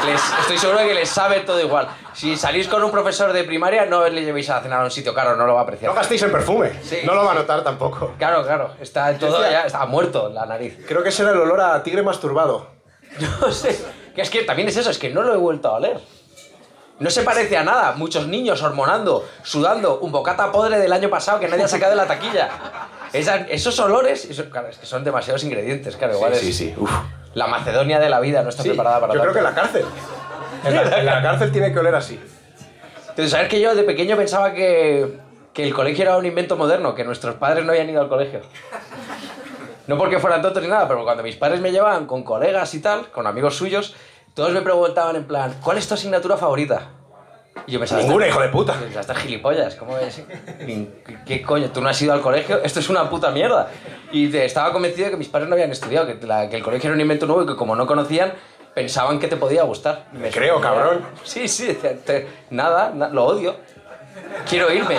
[0.06, 1.88] Les, estoy seguro de que les sabe todo igual.
[2.14, 5.12] Si salís con un profesor de primaria, no le llevéis a cenar a un sitio
[5.16, 5.90] caro, no lo va a apreciar.
[5.90, 6.74] no gastéis en perfume.
[6.84, 7.00] Sí.
[7.06, 8.14] No lo va a notar tampoco.
[8.20, 10.78] Claro, claro, está todo ya, está muerto la nariz.
[10.88, 12.68] Creo que ese era el olor a tigre masturbado.
[13.42, 13.76] No sé.
[14.14, 16.00] Que es que también es eso, es que no lo he vuelto a oler.
[17.00, 17.94] No se parece a nada.
[17.94, 21.96] Muchos niños hormonando, sudando, un bocata podre del año pasado que nadie ha sacado de
[21.98, 22.50] la taquilla.
[23.14, 26.74] Esos olores, eso- claro, es que son demasiados ingredientes, claro, igual es sí, sí.
[26.78, 26.92] Uf.
[27.34, 29.56] la Macedonia de la vida no está Sí, preparada para yo creo que en la
[29.56, 29.86] cárcel.
[30.66, 32.20] En la, en la cárcel tiene que oler así.
[33.10, 35.20] Entonces, ¿sabes que yo de pequeño pensaba que,
[35.54, 38.42] que el colegio era un invento moderno, que nuestros padres no habían ido al colegio?
[39.88, 42.82] No porque fueran tontos ni nada, pero cuando mis padres me llevaban con colegas y
[42.82, 43.96] tal, con amigos suyos,
[44.34, 46.90] todos me preguntaban en plan, ¿cuál es tu asignatura favorita?
[47.68, 48.76] Y yo pensaba, Ninguna, "Esta- hijo de puta".
[49.00, 50.22] Estas gilipollas, ¿cómo es?
[50.60, 51.70] ¿Qué- ¿Qué coño?
[51.72, 52.62] ¿Tú no has ido al colegio?
[52.64, 53.70] Esto es una puta mierda.
[54.12, 56.64] Y te- estaba convencido de que mis padres no habían estudiado, que, la- que el
[56.64, 58.34] colegio era un invento nuevo y que como no conocían,
[58.74, 60.08] pensaban que te podía gustar.
[60.14, 61.02] Me creo, cabrón.
[61.24, 63.56] Sí, sí, decía, te- nada, na- lo odio.
[64.48, 64.98] Quiero irme,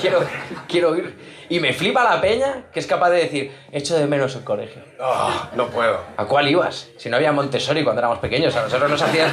[0.00, 0.20] quiero,
[0.68, 1.32] quiero ir.
[1.48, 4.82] Y me flipa la peña que es capaz de decir, echo de menos el colegio.
[5.00, 5.98] Ah, no puedo.
[6.16, 6.88] ¿A cuál ibas?
[6.96, 9.30] Si no había Montessori cuando éramos pequeños, a nosotros nos hacían,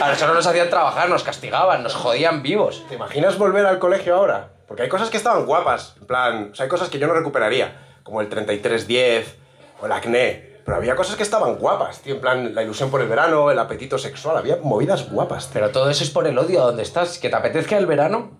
[0.00, 2.84] a nosotros nos hacían trabajar, nos castigaban, nos jodían vivos.
[2.88, 4.50] ¿Te imaginas volver al colegio ahora?
[4.66, 5.94] Porque hay cosas que estaban guapas.
[6.00, 7.80] En plan, o sea, hay cosas que yo no recuperaría.
[8.02, 9.36] Como el 3310
[9.80, 10.56] o el acné.
[10.64, 12.14] Pero había cosas que estaban guapas, tío.
[12.14, 14.36] En plan, la ilusión por el verano, el apetito sexual.
[14.36, 15.54] Había movidas guapas, tío.
[15.54, 17.18] Pero todo eso es por el odio a donde estás.
[17.18, 18.32] Que te apetezca el verano,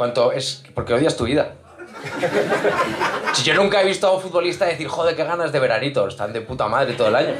[0.00, 1.52] cuanto es porque odias tu vida.
[3.34, 6.32] Si yo nunca he visto a un futbolista decir, joder, qué ganas de veranito, están
[6.32, 7.34] de puta madre todo el año.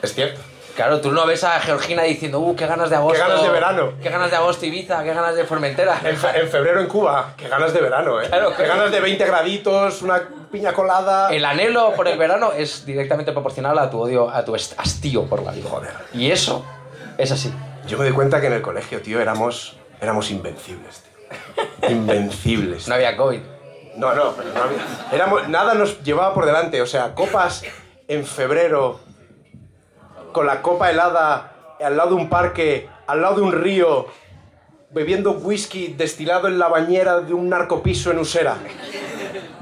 [0.00, 0.40] Es cierto.
[0.74, 3.22] Claro, tú no ves a Georgina diciendo, uh, qué ganas de agosto.
[3.22, 3.92] Qué ganas de verano.
[4.02, 6.00] Qué ganas de agosto Ibiza, qué ganas de Formentera.
[6.02, 8.28] En, fe- en febrero en Cuba, qué ganas de verano, ¿eh?
[8.28, 11.28] Claro, qué ganas de 20 graditos, una piña colada.
[11.34, 15.42] El anhelo por el verano es directamente proporcional a tu odio, a tu hastío por
[15.42, 15.68] la vida.
[15.68, 15.90] Joder.
[16.14, 16.64] Y eso
[17.18, 17.52] es así.
[17.86, 21.09] Yo me doy cuenta que en el colegio, tío, éramos, éramos invencibles, tío.
[21.88, 22.88] Invencibles.
[22.88, 23.40] No había COVID.
[23.96, 24.78] No, no, pero no había.
[25.12, 26.80] Éramos, nada nos llevaba por delante.
[26.80, 27.62] O sea, copas
[28.08, 29.00] en febrero,
[30.32, 34.06] con la copa helada, al lado de un parque, al lado de un río,
[34.90, 38.56] bebiendo whisky destilado en la bañera de un narcopiso en Usera.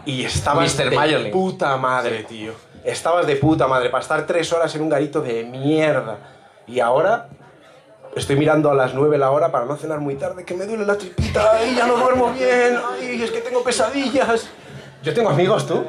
[0.05, 0.91] Y estabas Mr.
[0.91, 1.33] de Mayerling.
[1.33, 2.53] puta madre, tío.
[2.85, 6.19] Estabas de puta madre para estar tres horas en un garito de mierda.
[6.67, 7.29] Y ahora
[8.19, 10.85] estoy mirando a las nueve la hora para no cenar muy tarde, que me duele
[10.85, 14.49] la tripita, ay, ya no duermo bien, ay, es que tengo pesadillas.
[15.03, 15.85] Yo tengo amigos, tú,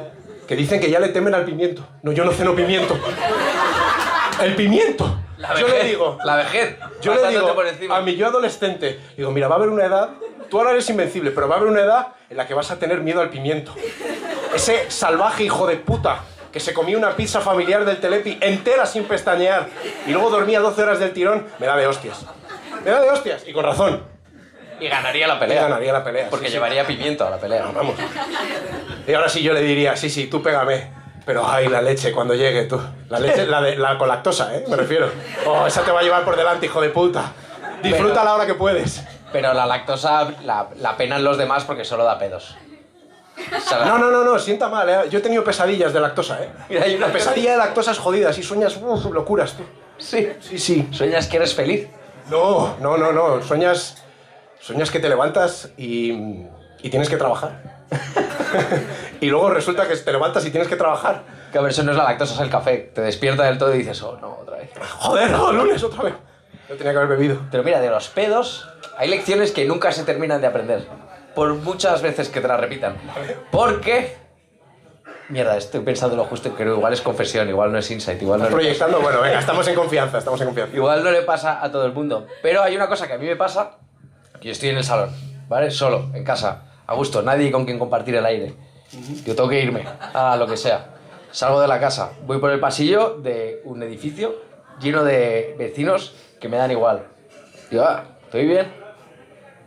[0.46, 1.86] que dicen que ya le temen al pimiento.
[2.02, 2.96] No, yo no ceno pimiento.
[4.42, 5.18] El pimiento.
[5.36, 6.76] La yo vejez, le digo, La vejez.
[7.00, 7.96] yo le digo por encima.
[7.96, 10.10] a mi yo adolescente, digo, mira, va a haber una edad,
[10.50, 12.78] tú ahora eres invencible, pero va a haber una edad en la que vas a
[12.78, 13.74] tener miedo al pimiento.
[14.54, 16.20] Ese salvaje hijo de puta
[16.52, 19.68] que se comía una pizza familiar del Telepi entera sin pestañear
[20.06, 22.24] y luego dormía 12 horas del tirón, me da de hostias.
[22.84, 24.02] Me da de hostias, y con razón.
[24.80, 25.62] Y ganaría la pelea.
[25.62, 26.28] ganaría la pelea.
[26.30, 26.56] Porque sí, sí.
[26.56, 27.66] llevaría pimiento a la pelea.
[27.74, 27.94] Vamos.
[29.06, 30.90] Y ahora sí yo le diría, sí, sí, tú pégame.
[31.26, 32.80] Pero ay, la leche cuando llegue tú.
[33.10, 34.64] La leche, la, de, la con lactosa, ¿eh?
[34.68, 35.10] Me refiero.
[35.46, 37.32] Oh, esa te va a llevar por delante, hijo de puta.
[37.82, 39.04] Disfruta la hora que puedes.
[39.30, 42.56] Pero la lactosa la, la penan los demás porque solo da pedos.
[43.70, 44.98] No, no, no, no, sienta mal, ¿eh?
[45.10, 46.50] Yo he tenido pesadillas de lactosa, ¿eh?
[46.68, 49.62] Mira, hay una Pesadilla de lactosas jodidas y sueñas, uf, locuras, tú.
[49.98, 50.28] Sí.
[50.40, 50.88] Sí, sí.
[50.92, 51.88] Sueñas que eres feliz.
[52.30, 53.42] No, no, no, no.
[53.42, 54.02] Sueñas,
[54.60, 56.12] sueñas que te levantas y,
[56.82, 57.80] y tienes que trabajar.
[59.20, 61.22] y luego resulta que te levantas y tienes que trabajar.
[61.52, 62.90] Que a ver, eso no es la lactosa, es el café.
[62.94, 64.70] Te despierta del todo y dices, oh, no, otra vez.
[64.98, 66.14] Joder, no, lunes otra vez.
[66.68, 67.40] No tenía que haber bebido.
[67.50, 70.86] Pero mira, de los pedos hay lecciones que nunca se terminan de aprender.
[71.34, 72.96] Por muchas veces que te las repitan.
[73.50, 74.16] Porque...
[75.28, 78.46] Mierda, estoy pensando lo justo, que igual es confesión, igual no es insight, igual no,
[78.46, 80.74] le- Proyectando, bueno, venga, estamos en confianza, estamos en confianza.
[80.74, 82.26] igual no le pasa a todo el mundo.
[82.42, 83.76] Pero hay una cosa que a mí me pasa,
[84.40, 85.10] que yo estoy en el salón,
[85.48, 85.70] ¿vale?
[85.70, 88.54] Solo, en casa, a gusto, nadie con quien compartir el aire.
[89.24, 90.86] Yo tengo que irme a lo que sea.
[91.30, 94.34] Salgo de la casa, voy por el pasillo de un edificio
[94.80, 97.04] lleno de vecinos que me dan igual.
[97.70, 98.79] Digo, ah, estoy bien.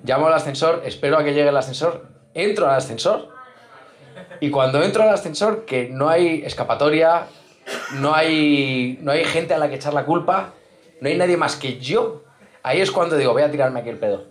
[0.04, 3.30] Llamo al ascensor, espero a que llegue el ascensor, entro al ascensor
[4.42, 7.28] y cuando entro al ascensor, que no hay escapatoria,
[7.94, 10.54] no hay, no hay gente a la que echar la culpa,
[11.00, 12.24] no hay nadie más que yo,
[12.64, 14.26] ahí es cuando digo, voy a tirarme aquí el pedo.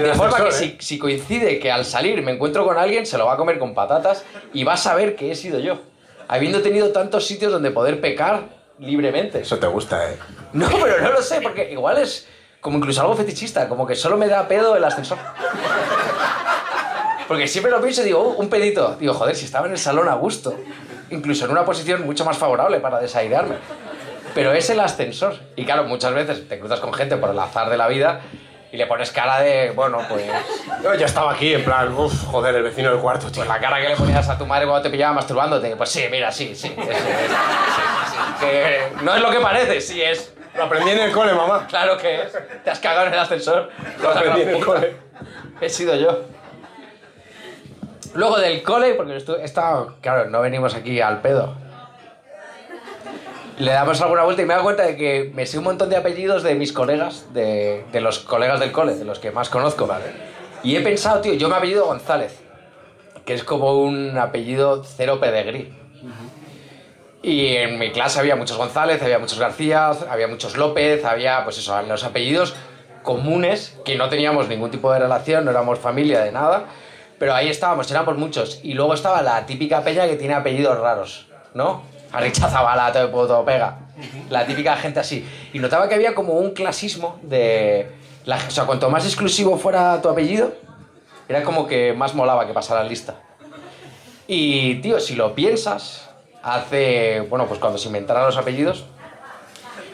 [0.00, 3.26] De forma que si, si coincide que al salir me encuentro con alguien, se lo
[3.26, 5.80] va a comer con patatas y va a saber que he sido yo.
[6.26, 8.48] Habiendo tenido tantos sitios donde poder pecar
[8.80, 9.40] libremente.
[9.40, 10.18] Eso te gusta, ¿eh?
[10.52, 12.28] No, pero no lo sé, porque igual es
[12.66, 15.18] como incluso algo fetichista, como que solo me da pedo el ascensor.
[17.28, 18.96] Porque siempre lo pienso y digo, "Uh, un pedito.
[18.98, 20.52] Digo, joder, si estaba en el salón a gusto.
[21.10, 23.54] Incluso en una posición mucho más favorable para desairearme.
[24.34, 25.38] Pero es el ascensor.
[25.54, 28.22] Y claro, muchas veces te cruzas con gente por el azar de la vida
[28.72, 30.24] y le pones cara de, bueno, pues...
[30.82, 33.44] Yo ya estaba aquí, en plan, uff, joder, el vecino del cuarto, tío.
[33.44, 35.76] Pues la cara que le ponías a tu madre cuando te pillaba masturbándote.
[35.76, 38.36] Pues sí, mira, sí, sí, sí, sí.
[38.40, 40.32] Que no es lo que parece, sí es.
[40.56, 41.66] Lo aprendí en el cole, mamá.
[41.68, 42.32] Claro que es.
[42.64, 43.70] Te has cagado en el ascensor.
[44.00, 44.96] Lo aprendí en el cole.
[45.60, 46.22] He sido yo.
[48.14, 49.22] Luego del cole, porque
[50.00, 51.54] claro, no venimos aquí al pedo.
[53.58, 55.88] Le damos alguna vuelta y me he dado cuenta de que me sé un montón
[55.88, 59.48] de apellidos de mis colegas, de, de los colegas del cole, de los que más
[59.48, 59.88] conozco.
[60.62, 62.38] Y he pensado, tío, yo me apellido González,
[63.24, 65.74] que es como un apellido cero pedigrí.
[67.26, 71.58] Y en mi clase había muchos González, había muchos García, había muchos López, había, pues
[71.58, 72.54] eso, los apellidos
[73.02, 76.66] comunes que no teníamos ningún tipo de relación, no éramos familia de nada,
[77.18, 78.60] pero ahí estábamos, éramos muchos.
[78.62, 81.82] Y luego estaba la típica peña que tiene apellidos raros, ¿no?
[82.12, 83.76] Aricha Zabala, todo puto pega.
[84.30, 85.28] La típica gente así.
[85.52, 87.90] Y notaba que había como un clasismo de...
[88.24, 90.52] La, o sea, cuanto más exclusivo fuera tu apellido,
[91.28, 93.16] era como que más molaba que pasara lista.
[94.28, 96.05] Y, tío, si lo piensas,
[96.46, 98.84] hace, bueno, pues cuando se inventaron los apellidos,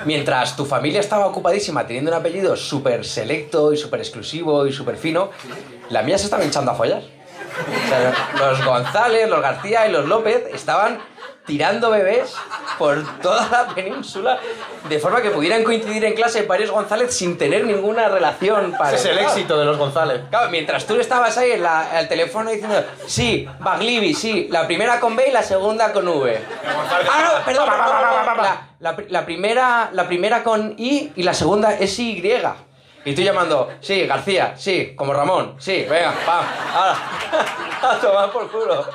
[0.04, 4.96] mientras tu familia estaba ocupadísima teniendo un apellido súper selecto y súper exclusivo y súper
[4.96, 5.30] fino,
[5.88, 6.74] la mía se estaba echando a
[7.88, 10.98] sea, los González, los García y los López estaban
[11.46, 12.34] tirando bebés
[12.78, 14.38] por toda la península
[14.88, 19.10] de forma que pudieran coincidir en clase varios González sin tener ninguna relación para Ese
[19.10, 20.22] es el éxito de los González.
[20.30, 25.00] Claro, mientras tú estabas ahí en la- al teléfono diciendo, sí, Baglivi, sí, la primera
[25.00, 26.40] con B y la segunda con V.
[27.10, 28.44] Ah, no, perdón, perdón, perdón, perdón.
[28.80, 32.22] La, la la primera, la primera con I y la segunda es Y.
[33.04, 36.96] Y tú llamando, sí, García, sí, como Ramón, sí, venga, pam, ahora,
[37.82, 38.86] a tomar por culo.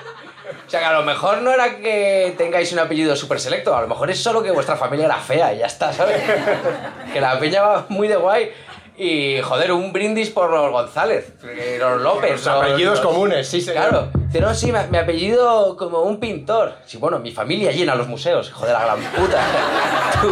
[0.65, 3.81] O sea que a lo mejor no era que tengáis un apellido súper selecto, a
[3.81, 6.21] lo mejor es solo que vuestra familia era fea y ya está, ¿sabes?
[7.13, 8.51] Que la peña va muy de guay
[8.97, 11.33] y, joder, un brindis por los González,
[11.79, 12.31] los López.
[12.31, 13.89] Los apellidos comunes, sí, señor.
[13.89, 16.73] Claro, dice, no, sí, mi, apellido como un pintor.
[16.85, 19.39] Sí, bueno, mi familia llena los museos, joder, la gran puta.
[20.21, 20.29] Tú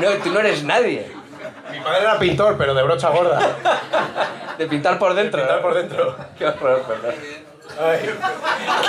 [0.00, 1.06] no, tú no eres nadie.
[1.70, 3.38] Mi padre era pintor, pero de brocha gorda.
[4.58, 5.40] De pintar por dentro.
[5.40, 5.62] Pintar ¿no?
[5.62, 6.16] por dentro.
[6.38, 7.14] Qué horror, perdón.
[7.80, 8.10] Ay,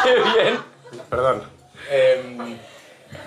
[0.04, 0.60] Qué bien.
[1.10, 1.44] perdón.
[1.90, 2.58] Em,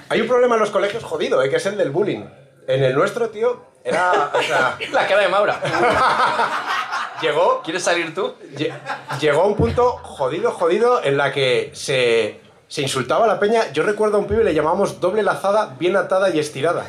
[0.09, 2.25] hay un problema en los colegios jodido, eh, que es el del bullying.
[2.67, 4.31] En el nuestro, tío, era...
[4.35, 5.61] O sea, La cara de Maura.
[7.23, 8.35] llegó ¿Quieres salir tú?
[8.57, 8.73] Lle-
[9.21, 13.73] Llegó a un punto jodido, jodido, en la que se, se insultaba a la peña.
[13.73, 16.85] Yo recuerdo a un pibe le llamamos doble lazada, bien atada y estirada.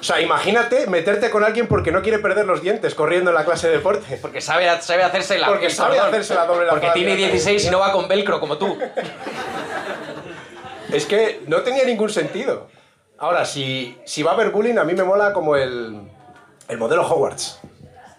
[0.00, 3.44] O sea, imagínate meterte con alguien porque no quiere perder los dientes corriendo en la
[3.44, 4.18] clase de deporte.
[4.22, 7.80] Porque sabe, sabe hacerse la Porque sabe hacerse la doble Porque tiene 16 y no
[7.80, 8.78] va con velcro como tú.
[10.92, 12.66] Es que no tenía ningún sentido.
[13.18, 16.00] Ahora, si, si va a haber bullying, a mí me mola como el,
[16.68, 17.60] el modelo Hogwarts.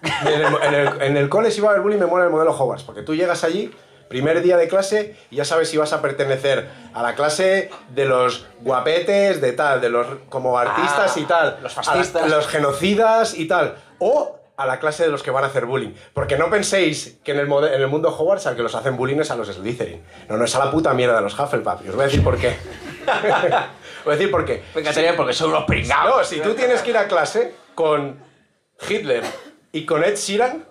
[0.01, 2.29] En el, en, el, en el cole, si va a haber bullying, me mola el
[2.29, 2.83] modelo Hogwarts.
[2.83, 3.75] Porque tú llegas allí,
[4.11, 8.05] primer día de clase, y ya sabes si vas a pertenecer a la clase de
[8.05, 11.57] los guapetes, de tal, de los como artistas Ah, y tal.
[11.63, 12.29] los a la- fascistas.
[12.29, 13.75] los genocidas y tal.
[13.99, 15.93] O a la clase de los que van a hacer bullying.
[16.13, 19.17] Porque no penséis que en el, en el mundo Hogwarts al que los hacen bullying
[19.21, 20.03] es a los Slytherin.
[20.29, 21.83] No, no, es a la puta mierda de los Hufflepuff.
[21.85, 22.57] Y os voy a decir por qué.
[24.05, 24.61] voy a decir por qué.
[24.75, 26.17] Venga, tenía porque son unos pringados.
[26.17, 28.19] No, si tú tienes que ir a clase con
[28.87, 29.23] Hitler
[29.71, 30.65] y con Ed Sheeran,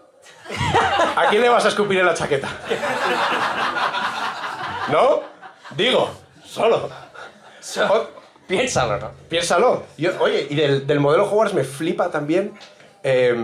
[1.16, 2.48] ¿a quién le vas a escupir en la chaqueta?
[4.90, 5.20] ¿No?
[5.76, 6.10] Digo,
[6.44, 6.88] solo.
[7.88, 9.10] O- Piénsalo, ¿no?
[9.28, 9.84] Piénsalo.
[9.96, 12.52] Yo- oye, y del, del modelo Hogwarts me flipa también
[13.04, 13.36] eh,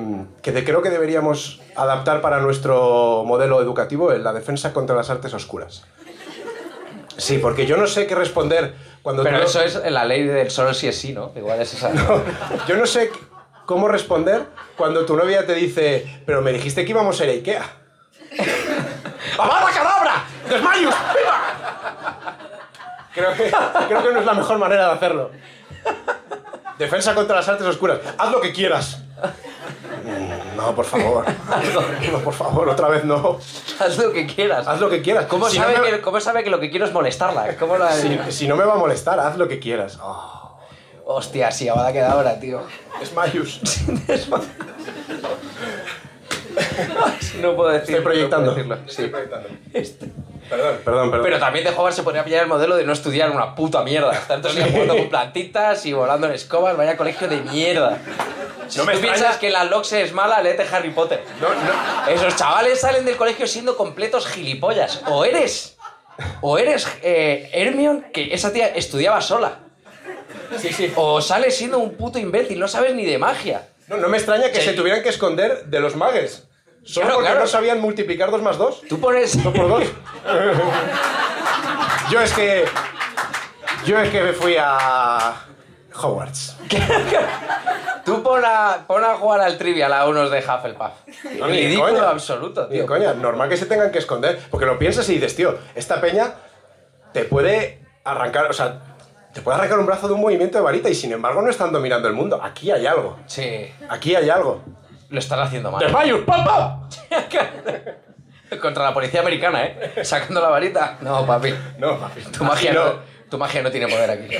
[0.43, 5.33] que de- creo que deberíamos adaptar para nuestro modelo educativo la defensa contra las artes
[5.35, 5.85] oscuras.
[7.17, 10.51] Sí, porque yo no sé qué responder cuando Pero tú eso es la ley del
[10.51, 11.31] solo si es sí, ¿no?
[11.37, 11.91] Igual es esa.
[12.69, 13.11] Yo no sé
[13.67, 17.33] cómo responder cuando tu novia te dice, pero me dijiste que íbamos a ir a
[17.35, 17.63] Ikea.
[19.39, 20.25] ¡Avada cadabra!
[20.49, 20.95] ¡Desmayus!
[21.15, 22.37] ¡Viva!
[23.15, 23.51] Creo que,
[23.89, 25.31] creo que no es la mejor manera de hacerlo.
[26.79, 27.99] Defensa contra las artes oscuras.
[28.19, 29.03] Haz lo que quieras.
[30.05, 31.25] Mm, No, por favor.
[32.13, 33.39] No, por favor, otra vez no.
[33.81, 34.67] Haz lo que quieras.
[34.69, 35.25] Haz lo que quieras.
[35.27, 37.57] ¿Cómo, Si sabe no me- que, ¿Cómo sabe que lo que quiero es molestarla?
[37.57, 37.93] ¿Cómo la...
[37.93, 39.99] Si, si no me va a molestar, haz lo que quieras.
[40.03, 40.36] Oh,
[41.09, 42.63] Hostia, sí, ahora queda ahora, tío.
[43.01, 43.61] es Mayus.
[47.41, 47.99] No puedo decirlo.
[47.99, 48.57] Estoy proyectando.
[48.57, 48.75] no.
[48.87, 49.49] Estoy proyectando.
[50.49, 51.21] Perdón, perdón, perdón.
[51.23, 54.13] Pero también de jugar se podría pillar el modelo de no estudiar una puta mierda.
[54.13, 56.77] Estar todos los días jugando con plantitas y volando en escobas.
[56.77, 57.99] Vaya colegio de mierda.
[58.69, 61.23] Si No me tú extraña- piensas que la LOXE es mala, léete Harry Potter.
[61.41, 62.09] No, no.
[62.13, 65.03] Esos chavales salen del colegio siendo completos gilipollas.
[65.07, 65.77] O eres...
[66.41, 69.59] O eres eh, Hermione, que esa tía estudiaba sola.
[70.59, 70.93] Sí, sí.
[70.97, 73.69] O sales siendo un puto imbécil, no sabes ni de magia.
[73.89, 74.67] No, no me extraña que Sí.
[74.67, 76.45] se tuvieran que esconder de los magues.
[76.85, 77.41] Solo Claro, porque claro.
[77.41, 78.83] no sabían multiplicar dos más dos.
[78.89, 79.43] Tú pones...
[79.43, 79.85] Dos por dos.
[82.11, 82.65] Yo es que.
[83.85, 85.35] Yo es que me fui a.
[86.01, 86.57] Hogwarts.
[88.05, 90.93] Tú pon a, pon a jugar al trivial a unos de Hufflepuff.
[91.39, 92.11] No, ni Ridículo coña.
[92.11, 92.83] absoluto, Ni tío.
[92.83, 94.39] de coña, normal que se tengan que esconder.
[94.51, 96.35] Porque lo piensas y dices, tío, esta peña
[97.13, 98.96] te puede arrancar, o sea,
[99.37, 101.71] te puede arrancar un brazo de un movimiento de varita y sin embargo no están
[101.71, 102.41] dominando el mundo.
[102.43, 103.19] Aquí hay algo.
[103.27, 104.63] Sí, Aquí hay algo.
[105.11, 105.79] lo están haciendo mal.
[105.79, 106.21] ¡Desmayos!
[106.21, 106.89] ¡Papa!
[108.63, 110.03] Contra la policía americana, ¿eh?
[110.05, 110.97] Sacando la varita.
[111.03, 111.55] No, papi.
[111.77, 112.23] No, papi.
[112.23, 112.95] Tu magia no,
[113.29, 114.35] tu magia no tiene poder aquí.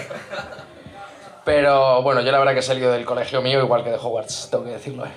[1.45, 4.49] Pero bueno, yo la verdad que he salido del colegio mío igual que de Hogwarts,
[4.51, 5.11] tengo que decirlo, ¿eh?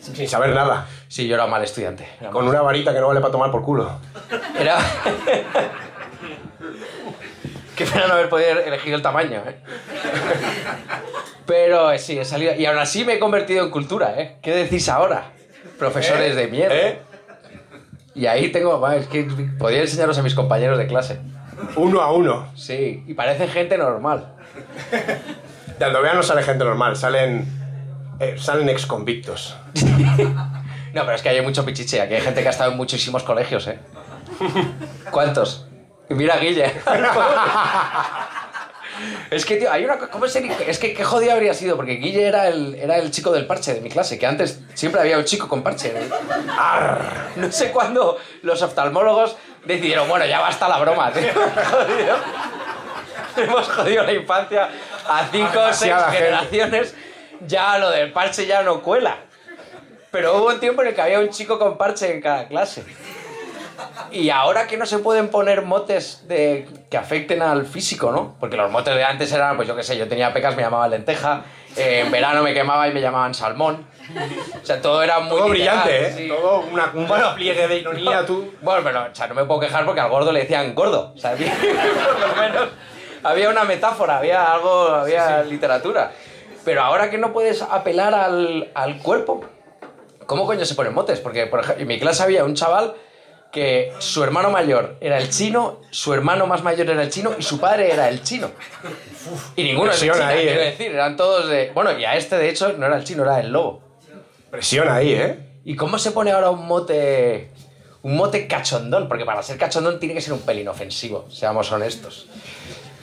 [0.00, 0.86] Sin saber nada.
[1.08, 2.08] Sí, yo era mal estudiante.
[2.20, 3.90] Era Con una varita que no vale para tomar por culo.
[4.56, 4.78] Era...
[7.80, 9.56] Qué pena no haber podido elegir el tamaño, ¿eh?
[11.46, 12.54] Pero eh, sí, he salido...
[12.54, 14.36] Y aún así me he convertido en cultura, ¿eh?
[14.42, 15.30] ¿Qué decís ahora?
[15.78, 16.74] Profesores de mierda.
[16.76, 16.98] ¿Eh?
[18.14, 18.86] Y ahí tengo...
[18.90, 19.26] Es que
[19.58, 21.20] podría enseñaros a mis compañeros de clase.
[21.74, 22.52] Uno a uno.
[22.54, 24.34] Sí, y parecen gente normal.
[25.78, 27.48] De Aldovea no sale gente normal, salen.
[28.20, 29.56] eh, salen ex convictos.
[30.92, 32.00] No, pero es que hay mucho pichiche.
[32.00, 33.78] Aquí hay gente que ha estado en muchísimos colegios, ¿eh?
[35.12, 35.69] ¿Cuántos?
[36.10, 36.72] Mira, Guille.
[39.30, 40.54] Es que, tío, hay una ¿Cómo sería?
[40.66, 43.72] Es que qué jodido habría sido, porque Guille era el, era el chico del parche
[43.72, 45.94] de mi clase, que antes siempre había un chico con parche.
[46.58, 47.30] Arr.
[47.36, 51.32] No sé cuándo los oftalmólogos decidieron, bueno, ya basta la broma, tío.
[51.70, 52.16] Jodido.
[53.36, 54.68] Hemos jodido la infancia
[55.08, 56.94] a cinco o seis generaciones.
[57.46, 59.16] Ya lo del parche ya no cuela.
[60.10, 62.84] Pero hubo un tiempo en el que había un chico con parche en cada clase.
[64.10, 68.36] Y ahora que no se pueden poner motes de, que afecten al físico, ¿no?
[68.40, 70.90] Porque los motes de antes eran, pues yo qué sé, yo tenía pecas, me llamaban
[70.90, 71.42] lenteja,
[71.76, 73.86] eh, en verano me quemaba y me llamaban salmón.
[74.62, 75.38] O sea, todo era muy...
[75.38, 76.14] Todo literal, brillante, ¿eh?
[76.16, 76.28] sí.
[76.28, 78.52] Todo una, un pliegue de ironía, tú.
[78.60, 81.14] Bueno, pero o sea, no me puedo quejar porque al gordo le decían gordo.
[81.24, 82.68] Había- por lo menos
[83.22, 86.10] había una metáfora, había algo, había literatura.
[86.64, 89.44] Pero ahora que no puedes apelar al, al cuerpo,
[90.26, 91.20] ¿cómo coño se ponen motes?
[91.20, 92.94] Porque, por ejemplo, en mi clase había un chaval
[93.52, 97.42] que su hermano mayor era el chino, su hermano más mayor era el chino y
[97.42, 98.50] su padre era el chino.
[99.56, 100.64] Y ninguno es China, ahí, quiero ¿eh?
[100.66, 101.70] decir, eran todos de...
[101.74, 103.82] Bueno, y a este, de hecho, no era el chino, era el lobo.
[104.50, 105.38] Presión ahí, ¿eh?
[105.64, 107.50] ¿Y cómo se pone ahora un mote.
[108.02, 109.08] un mote cachondón?
[109.08, 112.28] Porque para ser cachondón tiene que ser un pelín ofensivo, seamos honestos.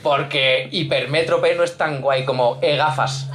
[0.02, 3.28] Porque hipermétrope no es tan guay como e gafas.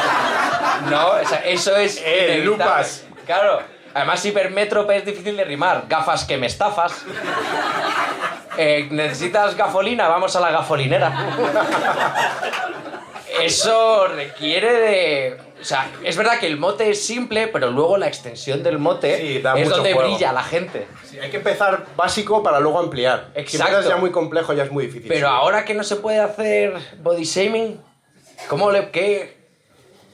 [0.90, 2.02] no, o sea, eso es.
[2.04, 2.44] Eh, inevitable.
[2.44, 3.04] lupas.
[3.26, 3.77] Claro.
[3.98, 5.84] Además, hipermétrope es difícil de rimar.
[5.88, 7.04] Gafas que me estafas.
[8.56, 10.08] Eh, ¿Necesitas gafolina?
[10.08, 11.12] Vamos a la gafolinera.
[13.42, 15.38] Eso requiere de...
[15.60, 19.18] O sea, es verdad que el mote es simple, pero luego la extensión del mote
[19.18, 20.08] Sí, da es mucho donde juego.
[20.10, 20.86] brilla la gente.
[21.04, 23.30] Sí, hay que empezar básico para luego ampliar.
[23.34, 23.64] Si Exacto.
[23.74, 25.08] empiezas ya muy complejo, ya es muy difícil.
[25.08, 25.34] Pero sí.
[25.36, 27.80] ahora que no se puede hacer body shaming,
[28.48, 29.36] ¿cómo le, qué,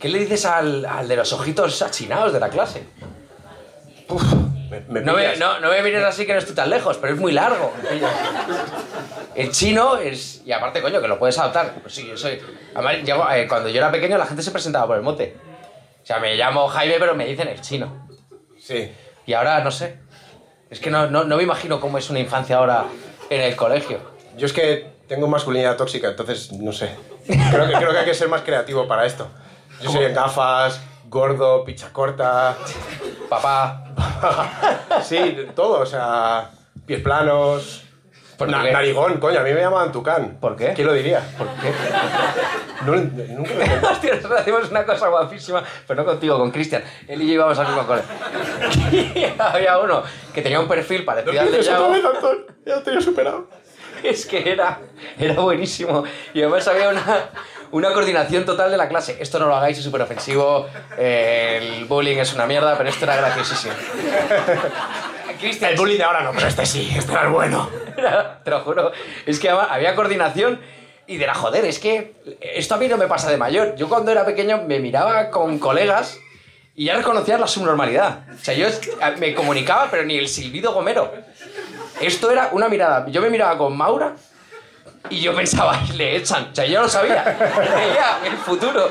[0.00, 2.82] qué le dices al, al de los ojitos achinados de la clase?
[4.70, 7.14] Me, me No me, no, no me mires así que no estoy tan lejos, pero
[7.14, 7.72] es muy largo.
[9.34, 10.42] El chino es...
[10.44, 11.74] Y aparte, coño, que lo puedes adaptar.
[11.80, 12.40] Pues sí, yo soy...
[12.74, 15.36] Además, llego- eh, cuando yo era pequeño la gente se presentaba por el mote.
[16.02, 18.06] O sea, me llamo Jaime, pero me dicen el chino.
[18.60, 18.92] Sí.
[19.26, 19.98] Y ahora, no sé.
[20.70, 22.84] Es que no, no, no me imagino cómo es una infancia ahora
[23.30, 23.98] en el colegio.
[24.36, 26.90] Yo es que tengo masculinidad tóxica, entonces no sé.
[27.26, 29.28] Creo que, creo que hay que ser más creativo para esto.
[29.80, 30.80] Yo soy en gafas,
[31.18, 32.56] gordo, picha corta.
[33.28, 33.84] Papá,
[35.02, 36.50] Sí, todo, o sea,
[36.84, 37.80] pies planos.
[38.36, 40.38] ¿Por na- narigón, coño, a mí me llaman Tucán.
[40.40, 40.72] ¿Por qué?
[40.74, 41.22] ¿Quién lo diría?
[41.38, 41.72] ¿por qué?
[42.84, 46.82] No, nunca me Hostia, nosotros hacemos una cosa guapísima, pero no contigo, con Cristian.
[47.06, 48.02] Él y yo íbamos al mismo cole.
[49.38, 50.02] Había uno
[50.34, 51.90] que tenía un perfil parecido al de Yago.
[51.92, 52.38] vez, Antón.
[52.66, 53.46] Ya lo tenía superado.
[54.02, 54.80] Es que era,
[55.18, 56.04] era buenísimo.
[56.34, 57.30] Y además había una,
[57.74, 59.16] una coordinación total de la clase.
[59.18, 60.68] Esto no lo hagáis, es súper ofensivo.
[60.96, 63.74] eh, el bullying es una mierda, pero esto era graciosísimo.
[65.40, 67.68] Cristian, El bullying de ahora no, pero este sí, este era el bueno.
[68.44, 68.92] Te lo juro.
[69.26, 70.60] Es que había coordinación
[71.08, 73.74] y de la joder, es que esto a mí no me pasa de mayor.
[73.74, 76.16] Yo cuando era pequeño me miraba con colegas
[76.76, 78.20] y ya reconocía la subnormalidad.
[78.40, 78.68] O sea, yo
[79.18, 81.12] me comunicaba, pero ni el silbido gomero.
[82.00, 83.06] Esto era una mirada.
[83.08, 84.14] Yo me miraba con Maura
[85.10, 86.48] y yo pensaba, le echan.
[86.50, 87.22] O sea, yo lo sabía.
[87.74, 88.90] Veía el futuro.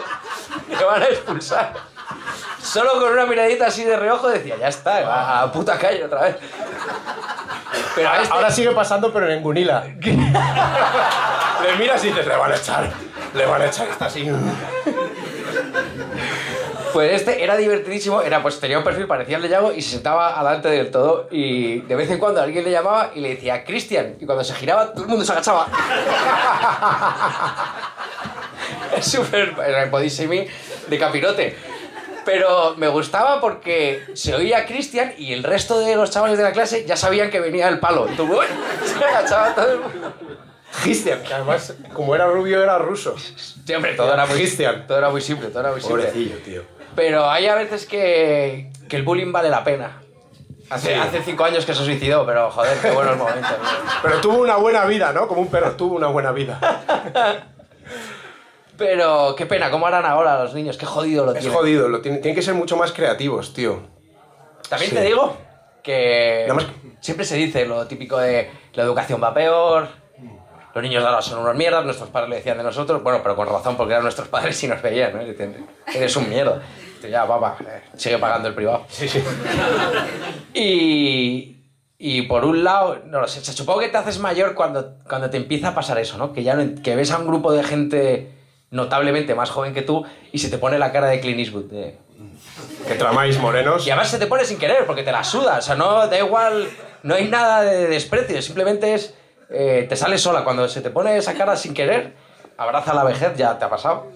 [0.68, 1.74] Me van a expulsar.
[2.62, 6.22] Solo con una miradita así de reojo decía, ya está, a, a puta calle otra
[6.22, 6.38] vez.
[7.96, 8.34] Pero a este...
[8.34, 9.84] Ahora sigue pasando, pero en Gunila.
[11.64, 12.92] Le miras y dices, le van a echar.
[13.34, 14.30] Le van a echar, está así.
[16.94, 19.92] Pues este era divertidísimo, era pues tenía un perfil parecía el de Yago y se
[19.92, 23.66] sentaba adelante del todo y de vez en cuando alguien le llamaba y le decía
[23.66, 25.68] Cristian y cuando se giraba todo el mundo se agachaba.
[28.98, 29.56] es súper
[30.08, 30.48] shaming
[30.88, 31.56] de capirote.
[32.26, 36.54] Pero me gustaba porque se oía Cristian y el resto de los chavales de la
[36.54, 38.08] clase ya sabían que venía el palo.
[38.10, 38.40] Y todo,
[38.86, 40.14] se agachaba todo el mundo.
[40.82, 43.16] Cristian, que además, como era rubio, era ruso.
[43.18, 44.88] Sí, hombre, todo era muy, Cristian.
[44.88, 46.06] todo era muy simple, todo era muy simple.
[46.06, 46.62] Pobrecillo, tío.
[46.96, 50.00] Pero hay a veces que, que el bullying vale la pena.
[50.70, 51.00] Hace, Sí.
[51.00, 53.52] hace cinco años que se suicidó, pero joder, qué buenos momentos.
[54.02, 55.28] Pero tuvo una buena vida, ¿no?
[55.28, 56.60] Como un perro, tuvo una buena vida.
[58.78, 60.78] Pero qué pena, ¿cómo harán ahora los niños?
[60.78, 61.58] Qué jodido lo Es tienen.
[61.58, 63.82] jodido, lo tienen, tienen que ser mucho más creativos, tío.
[64.68, 64.96] También Sí.
[64.96, 65.38] te digo
[65.84, 66.48] que
[67.02, 69.88] siempre se dice lo típico de la educación va peor,
[70.74, 73.36] los niños de ahora son unos mierdas, nuestros padres le decían de nosotros, bueno, pero
[73.36, 75.22] con razón, porque eran nuestros padres y nos veían, ¿no?
[75.94, 76.62] Eres un mierda.
[77.04, 78.86] Dice, ya, papá, eh, sigue pagando el privado.
[78.88, 79.22] Sí, sí.
[80.54, 81.58] Y,
[81.98, 85.38] y por un lado, no lo sé, supongo que te haces mayor cuando, cuando te
[85.38, 86.32] empieza a pasar eso, ¿no?
[86.32, 88.32] Que ya no- que ves a un grupo de gente
[88.72, 91.66] notablemente más joven que tú y se te pone la cara de Clint Eastwood.
[91.66, 91.98] de-
[92.88, 93.86] Que tramáis morenos.
[93.88, 96.18] Y además se te pone sin querer porque te la suda, o sea, no da
[96.18, 96.70] igual,
[97.04, 99.14] no hay nada de desprecio, simplemente es,
[99.50, 100.44] eh, te sale sola.
[100.44, 102.14] Cuando se te pone esa cara sin querer,
[102.58, 104.08] abraza la vejez, ya te ha pasado.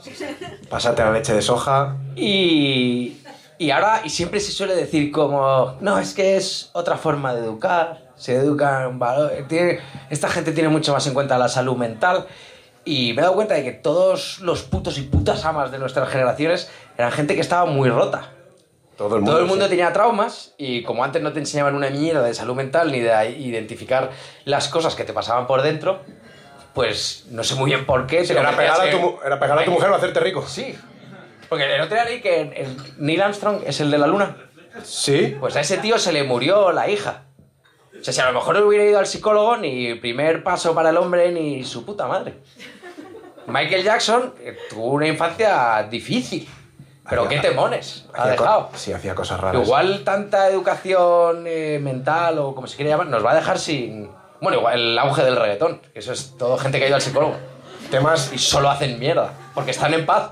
[0.70, 1.96] Pásate la leche de soja.
[2.16, 3.18] Y,
[3.58, 7.42] y ahora, y siempre se suele decir como, no, es que es otra forma de
[7.44, 9.80] educar, se educa en valor, tiene-
[10.10, 12.28] esta gente tiene mucho más en cuenta la salud mental.
[12.86, 16.08] Y me he dado cuenta de que todos los putos y putas amas de nuestras
[16.10, 18.32] generaciones eran gente que estaba muy rota.
[18.96, 19.32] Todo el mundo.
[19.34, 19.72] Todo el mundo sí.
[19.72, 23.32] tenía traumas y como antes no te enseñaban una mierda de salud mental ni de
[23.40, 24.12] identificar
[24.46, 26.00] las cosas que te pasaban por dentro,
[26.78, 28.21] pues no sé muy bien por qué.
[28.21, 30.45] te Era pegar, a tu, era pegar a tu mujer o hacerte rico.
[30.47, 30.78] Sí.
[31.49, 34.38] Porque el otro día leí que el Neil Armstrong es el de la luna.
[34.84, 35.36] Sí.
[35.39, 37.23] Pues a ese tío se le murió la hija.
[37.99, 40.91] O sea, si a lo mejor no hubiera ido al psicólogo, ni primer paso para
[40.91, 42.36] el hombre, ni su puta madre.
[43.47, 46.47] Michael Jackson eh, tuvo una infancia difícil.
[47.09, 48.69] Pero Hacía- qué temones ha dejado.
[48.75, 49.63] Sí, hacía cosas raras.
[49.63, 54.11] Igual tanta educación eh, mental o como se quiere llamar, nos va a dejar sin...
[54.42, 57.02] Bueno, igual el auge del reggaetón, que eso es todo gente que ha ido al
[57.02, 57.36] psicólogo.
[57.90, 58.32] Temas.
[58.34, 60.32] Y solo hacen mierda, porque están en paz.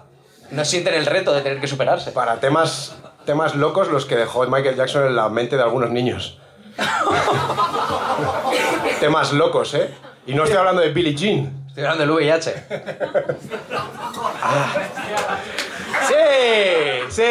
[0.51, 2.11] No sienten el reto de tener que superarse.
[2.11, 2.95] Para temas,
[3.25, 6.39] temas locos los que dejó Michael Jackson en la mente de algunos niños.
[8.99, 9.91] temas locos, ¿eh?
[10.27, 11.65] Y no estoy hablando de Billie Jean.
[11.67, 12.65] Estoy hablando del VIH.
[16.07, 16.13] Sí,
[17.09, 17.23] sí.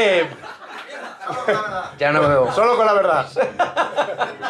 [1.98, 2.52] Ya no me veo.
[2.52, 3.26] Solo con la verdad.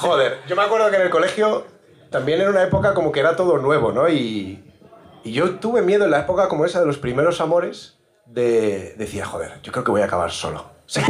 [0.00, 1.66] Joder, yo me acuerdo que en el colegio
[2.10, 4.08] también era una época como que era todo nuevo, ¿no?
[4.08, 4.64] Y,
[5.24, 8.94] y yo tuve miedo en la época como esa de los primeros amores de...
[8.96, 10.64] Decía, joder, yo creo que voy a acabar solo.
[10.86, 11.00] Sí.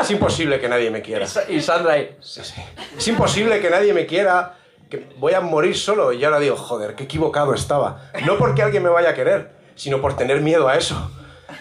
[0.00, 1.26] Es imposible que nadie me quiera.
[1.48, 2.16] Y Sandra ahí.
[2.20, 2.62] Sí, sí.
[2.96, 4.56] Es imposible que nadie me quiera,
[4.88, 6.12] que voy a morir solo.
[6.12, 8.10] Y ahora digo, joder, qué equivocado estaba.
[8.24, 11.10] No porque alguien me vaya a querer, sino por tener miedo a eso.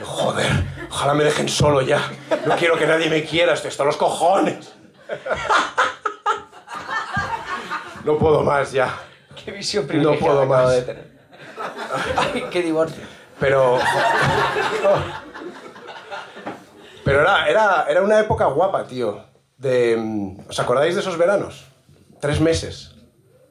[0.03, 0.51] Joder,
[0.89, 1.99] ojalá me dejen solo ya.
[2.45, 4.73] No quiero que nadie me quiera, estoy hasta los cojones.
[8.09, 8.91] No puedo más ya.
[9.45, 10.75] Qué visión privilegiada puedo acabo más.
[10.75, 11.05] de tener.
[12.17, 13.03] Ay, qué divorcio.
[13.39, 13.77] Pero.
[17.05, 19.23] Pero era, era, era una época guapa, tío.
[19.57, 21.65] De, mm, ¿Os acordáis de esos veranos?
[22.19, 22.95] Tres meses.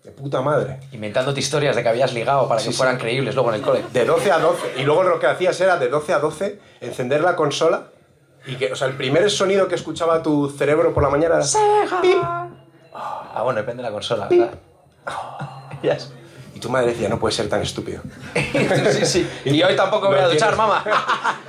[0.02, 0.80] De puta madre.
[0.90, 3.84] Inventándote historias de que habías ligado para que fueran creíbles luego en el cole.
[3.92, 4.72] De 12 a 12.
[4.78, 7.90] Y luego lo que hacías era de 12 a 12 encender la consola
[8.44, 12.00] y que, o sea, el primer sonido que escuchaba tu cerebro por la mañana era.
[12.02, 12.18] ¡pip!
[13.34, 14.50] Ah, bueno, depende de la consola, ¿verdad?
[15.82, 16.12] Ya es.
[16.54, 18.02] Y tu madre decía, no puede ser tan estúpido.
[18.34, 19.30] sí, sí.
[19.44, 20.82] Y hoy tampoco me voy a duchar, mamá.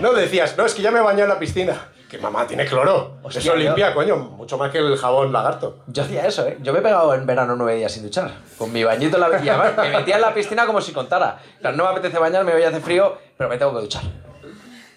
[0.00, 1.88] No decías, no, es que ya me bañé en la piscina.
[2.08, 3.18] Que mamá tiene cloro.
[3.22, 5.80] Hostia, Eso yo- limpia, coño, mucho más que el jabón lagarto.
[5.88, 6.56] Yo hacía eso, ¿eh?
[6.62, 8.30] Yo me he pegado en verano nueve días sin duchar.
[8.56, 9.26] Con mi bañito en la...
[9.26, 11.38] Además me metía en la piscina como si contara.
[11.60, 14.02] Claro, no me apetece bañarme, hoy hace frío, pero me tengo que duchar.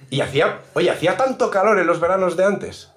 [0.09, 2.89] Y hacía, oye, hacía tanto calor en los veranos de antes.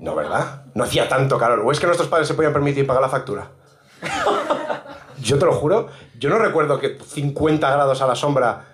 [0.00, 0.62] No, ¿verdad?
[0.74, 1.60] No hacía tanto calor.
[1.60, 3.48] ¿O es que nuestros padres se podían permitir pagar la factura?
[5.20, 5.88] Yo te lo juro,
[6.18, 8.64] yo no recuerdo que 50 grados a la sombra.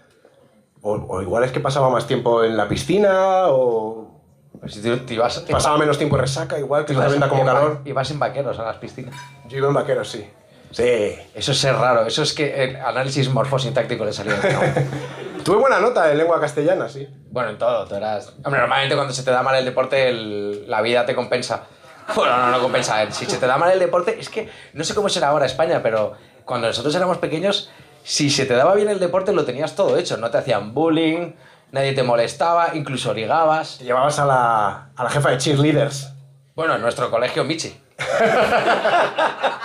[0.82, 4.20] O, o igual es que pasaba más tiempo en la piscina, o
[4.60, 5.44] Pues si te, te ibas...
[5.44, 7.80] te pasaba menos tiempo en resaca, igual que se venda como calor.
[7.84, 9.14] Ibas en vaqueros a las piscinas.
[9.48, 10.30] Yo iba en vaqueros, sí.
[10.70, 11.16] Sí.
[11.34, 12.06] Eso es ser raro.
[12.06, 14.34] Eso es que el análisis morfosintáctico le salió.
[15.46, 17.08] Tuve buena nota en lengua castellana, sí.
[17.30, 18.32] Bueno, en todo, tú eras...
[18.44, 21.62] Hombre, normalmente cuando se te da mal el deporte, el- la vida te compensa.
[22.14, 23.10] Bueno, no, no compensa.
[23.10, 25.80] Si se te da mal el deporte, es que no sé cómo será ahora España,
[25.82, 26.12] pero
[26.44, 27.68] cuando nosotros éramos pequeños,
[28.04, 30.16] si se te daba bien el deporte, lo tenías todo hecho.
[30.16, 31.32] No te hacían bullying,
[31.72, 33.78] nadie te molestaba, incluso ligabas.
[33.78, 36.12] Te llevabas a la, a la jefa de cheerleaders.
[36.54, 37.76] Bueno, en nuestro colegio, Michi.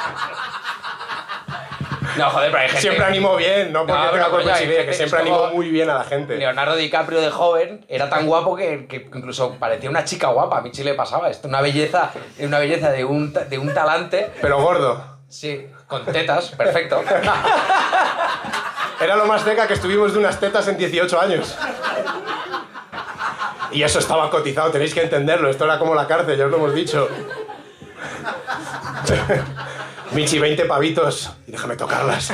[2.17, 2.81] No, joder, pero hay gente...
[2.81, 6.03] Siempre animó bien, no porque No, tenga cuerpo que siempre animó muy bien a la
[6.03, 6.35] gente.
[6.37, 10.57] Leonardo DiCaprio de joven era tan guapo que, que incluso parecía una chica guapa.
[10.57, 11.47] A Michi le pasaba esto.
[11.47, 14.31] Una belleza, una belleza de un, de un talante.
[14.41, 15.19] Pero gordo.
[15.27, 17.01] Sí, con tetas, perfecto.
[18.99, 21.57] Era lo más cerca que estuvimos de unas tetas en 18 años.
[23.71, 25.49] Y eso estaba cotizado, tenéis que entenderlo.
[25.49, 27.07] Esto era como la cárcel, ya os lo hemos dicho.
[30.13, 31.31] Michi, 20 pavitos.
[31.47, 32.31] Y déjame tocarlas.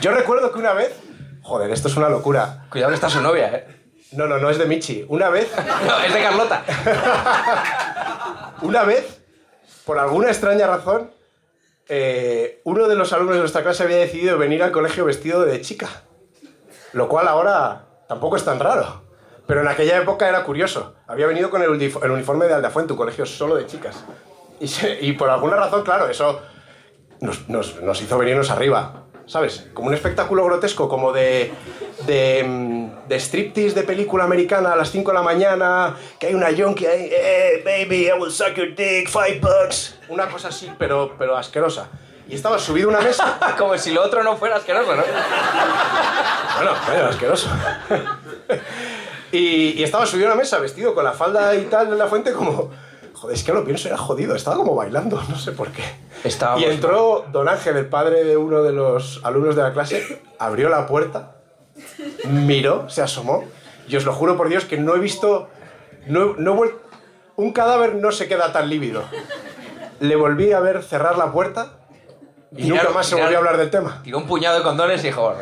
[0.00, 0.94] Yo recuerdo que una vez.
[1.42, 2.66] Joder, esto es una locura.
[2.70, 3.66] Cuidado que está su novia, ¿eh?
[4.12, 5.04] No, no, no es de Michi.
[5.08, 5.50] Una vez.
[5.86, 6.64] No, es de Carlota.
[8.62, 9.20] Una vez,
[9.84, 11.10] por alguna extraña razón,
[11.88, 15.60] eh, uno de los alumnos de nuestra clase había decidido venir al colegio vestido de
[15.60, 15.88] chica.
[16.92, 19.02] Lo cual ahora tampoco es tan raro.
[19.46, 20.94] Pero en aquella época era curioso.
[21.06, 24.04] Había venido con el uniforme de Aldafuente, un colegio solo de chicas.
[24.60, 26.40] Y, se- y por alguna razón, claro, eso
[27.20, 29.04] nos, nos- nos hizo venirnos arriba.
[29.26, 29.68] ¿Sabes?
[29.74, 31.52] Como un espectáculo grotesco, como de,
[32.04, 36.34] de, mm, de striptease de película americana a las 5 de la mañana, que hay
[36.34, 39.94] una yonki ahí, eh, baby, I will suck your dick, five bucks.
[40.08, 41.86] Una cosa así, pero, pero asquerosa.
[42.28, 43.38] y estaba subido a una mesa.
[43.58, 45.02] Como si lo otro no fuera asqueroso, ¿no?
[46.56, 47.48] Bueno, bueno, asqueroso.
[49.32, 52.06] y, y estaba subido a una mesa vestido con la falda y tal en la
[52.08, 52.70] fuente como...
[53.20, 55.82] Joder, es que lo pienso, era jodido, estaba como bailando, no sé por qué.
[56.24, 60.22] Estábamos y entró don Ángel, el padre de uno de los alumnos de la clase,
[60.38, 61.32] abrió la puerta,
[62.28, 63.44] miró, se asomó,
[63.88, 65.48] y os lo juro por Dios que no he visto...
[66.06, 66.74] No, no he vuel-
[67.36, 69.02] un cadáver no se queda tan lívido.
[70.00, 71.72] Le volví a ver cerrar la puerta
[72.52, 74.00] y Tirar- nunca más se tirar- volvió a hablar del tema.
[74.02, 75.40] Tiró un puñado de condones y dijo, "Bueno,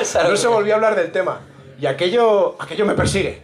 [0.00, 1.40] o sea, No se volvió a hablar del tema.
[1.80, 3.42] Y aquello, aquello me persigue.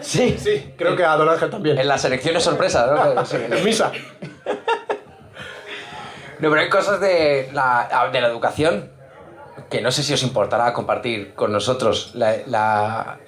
[0.00, 1.78] Sí, Sí, creo que a Don Ángel también.
[1.78, 3.24] En las elecciones sorpresa, ¿no?
[3.26, 3.36] Sí.
[3.50, 3.92] En misa.
[6.38, 8.90] No, pero hay cosas de la, de la educación
[9.70, 12.10] que no sé si os importará compartir con nosotros.
[12.14, 13.18] La, la-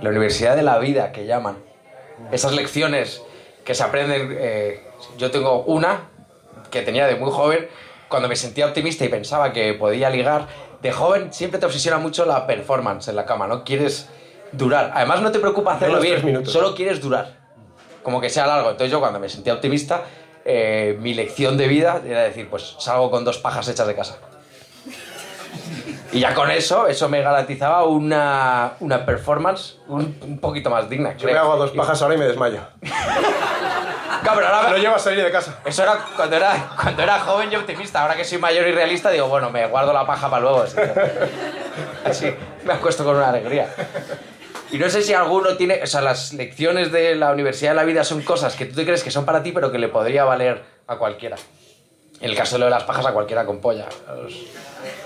[0.00, 1.58] la universidad de la vida que llaman.
[2.32, 3.22] Esas lecciones
[3.64, 4.34] que se aprenden.
[4.38, 4.82] eh,
[5.18, 6.08] yo tengo una
[6.70, 7.68] que tenía de muy joven,
[8.08, 10.46] cuando me sentía optimista y pensaba que podía ligar.
[10.80, 13.62] De joven siempre te obsesiona mucho la performance en la cama, ¿no?
[13.64, 14.08] Quieres
[14.52, 14.92] durar.
[14.94, 17.34] Además, no te preocupa hacerlo bien, solo quieres durar.
[18.02, 18.70] Como que sea largo.
[18.70, 20.02] Entonces, yo cuando me sentía optimista,
[20.44, 24.16] eh, mi lección de vida era decir, pues salgo con dos pajas hechas de casa.
[26.12, 31.16] Y ya con eso, eso me garantizaba una, una performance un, un poquito más digna.
[31.16, 31.42] Yo me creo.
[31.44, 32.60] hago dos pajas ahora y me desmayo.
[34.22, 35.58] Cabrón, ahora- No llevo a salir de casa.
[35.64, 38.02] eso era cuando, era cuando era joven y optimista.
[38.02, 40.62] Ahora que soy mayor y realista, digo, bueno, me guardo la paja para luego.
[40.62, 40.76] Así,
[42.04, 42.34] así
[42.64, 43.68] me acuesto con una alegría.
[44.72, 45.82] Y no sé si alguno tiene.
[45.82, 48.84] O sea, las lecciones de la Universidad de la Vida son cosas que tú te
[48.84, 51.36] crees que son para ti, pero que le podría valer a cualquiera.
[52.20, 53.86] En el caso de lo de las pajas, a cualquiera con polla.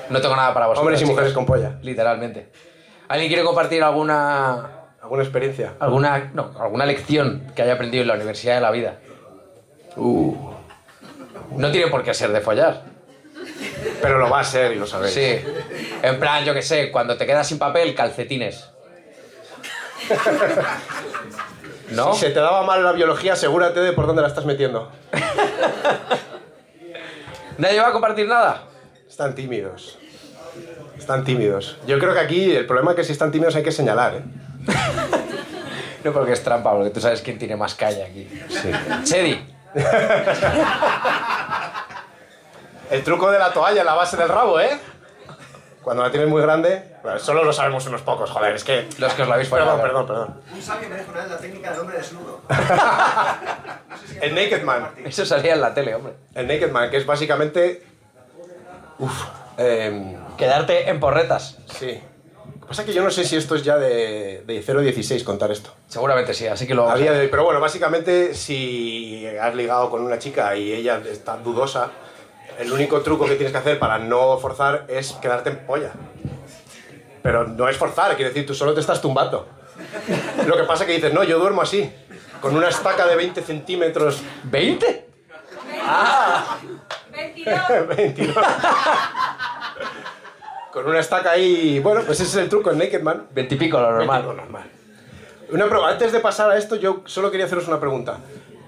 [0.09, 0.83] No tengo nada para vosotros.
[0.83, 1.14] Hombres y chicos.
[1.17, 1.79] mujeres con polla.
[1.83, 2.49] Literalmente.
[3.09, 4.71] ¿Alguien quiere compartir alguna.
[5.03, 5.75] ¿Alguna experiencia?
[5.81, 6.31] alguna.
[6.33, 8.99] No, alguna lección que haya aprendido en la Universidad de la Vida?
[9.97, 10.53] Uh.
[11.57, 12.85] No tiene por qué ser de follar.
[14.01, 15.14] Pero lo va a ser y lo sabéis.
[15.14, 15.41] Sí.
[16.03, 18.76] En plan, yo qué sé, cuando te quedas sin papel, calcetines.
[21.91, 22.15] ¿No?
[22.15, 24.91] Si se te daba mal la biología, asegúrate de por dónde la estás metiendo.
[27.59, 28.65] ¿Nadie va a compartir nada?
[29.09, 29.99] Están tímidos.
[30.99, 31.79] Están tímidos.
[31.87, 34.23] Yo creo que aquí el problema es que si están tímidos hay que señalar, ¿eh?
[36.05, 38.29] No, porque es trampa, porque tú sabes quién tiene más calle aquí.
[38.49, 38.71] Sí.
[39.03, 39.45] Chedi.
[42.91, 44.79] El truco de la toalla en la base del rabo, ¿eh?
[45.87, 48.89] Cuando la tienes muy grande, bueno, solo lo sabemos unos pocos, joder, es que...
[48.99, 49.82] Los que os lo habéis Perdón, follado.
[49.82, 50.41] perdón, perdón.
[50.53, 52.41] Un sabio me dijo una vez la técnica del hombre desnudo.
[54.20, 54.89] El Naked Man.
[55.05, 56.14] Eso salía en la tele, hombre.
[56.34, 57.84] El Naked Man, que es básicamente...
[58.99, 59.12] Uf.
[59.59, 61.57] em, Quedarte en porretas.
[61.78, 62.03] sí.
[62.45, 65.22] Lo que pasa es que yo no sé si esto es ya de, de 0-16
[65.22, 65.70] contar esto.
[65.87, 66.97] Seguramente sí, así que lo a...
[66.97, 71.37] día de hoy, pero bueno, básicamente si has ligado con una chica y ella está
[71.37, 71.91] dudosa,
[72.59, 75.93] el único truco que tienes que hacer para no forzar es quedarte en polla.
[77.23, 79.49] Pero no es forzar, quiere decir, tú solo te estás tumbando.
[80.47, 81.93] Lo que pasa es que dices, no, yo duermo así,
[82.41, 84.23] con una estaca de 20 centímetros.
[84.51, 85.01] ¿20?
[85.83, 86.59] Ah,
[87.13, 87.89] 22.
[87.97, 88.37] 22.
[90.73, 91.81] con una estaca ahí.
[91.81, 93.27] Bueno, pues ese es el truco, el Naked Man.
[93.33, 94.23] 20 y pico, lo normal.
[94.23, 94.71] Lo normal.
[95.51, 98.19] Una prueba, antes de pasar a esto, yo solo quería haceros una pregunta.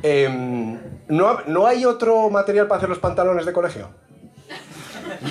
[0.03, 0.79] Em,
[1.09, 3.91] ¿no, ¿No hay otro material para hacer los pantalones de colegio?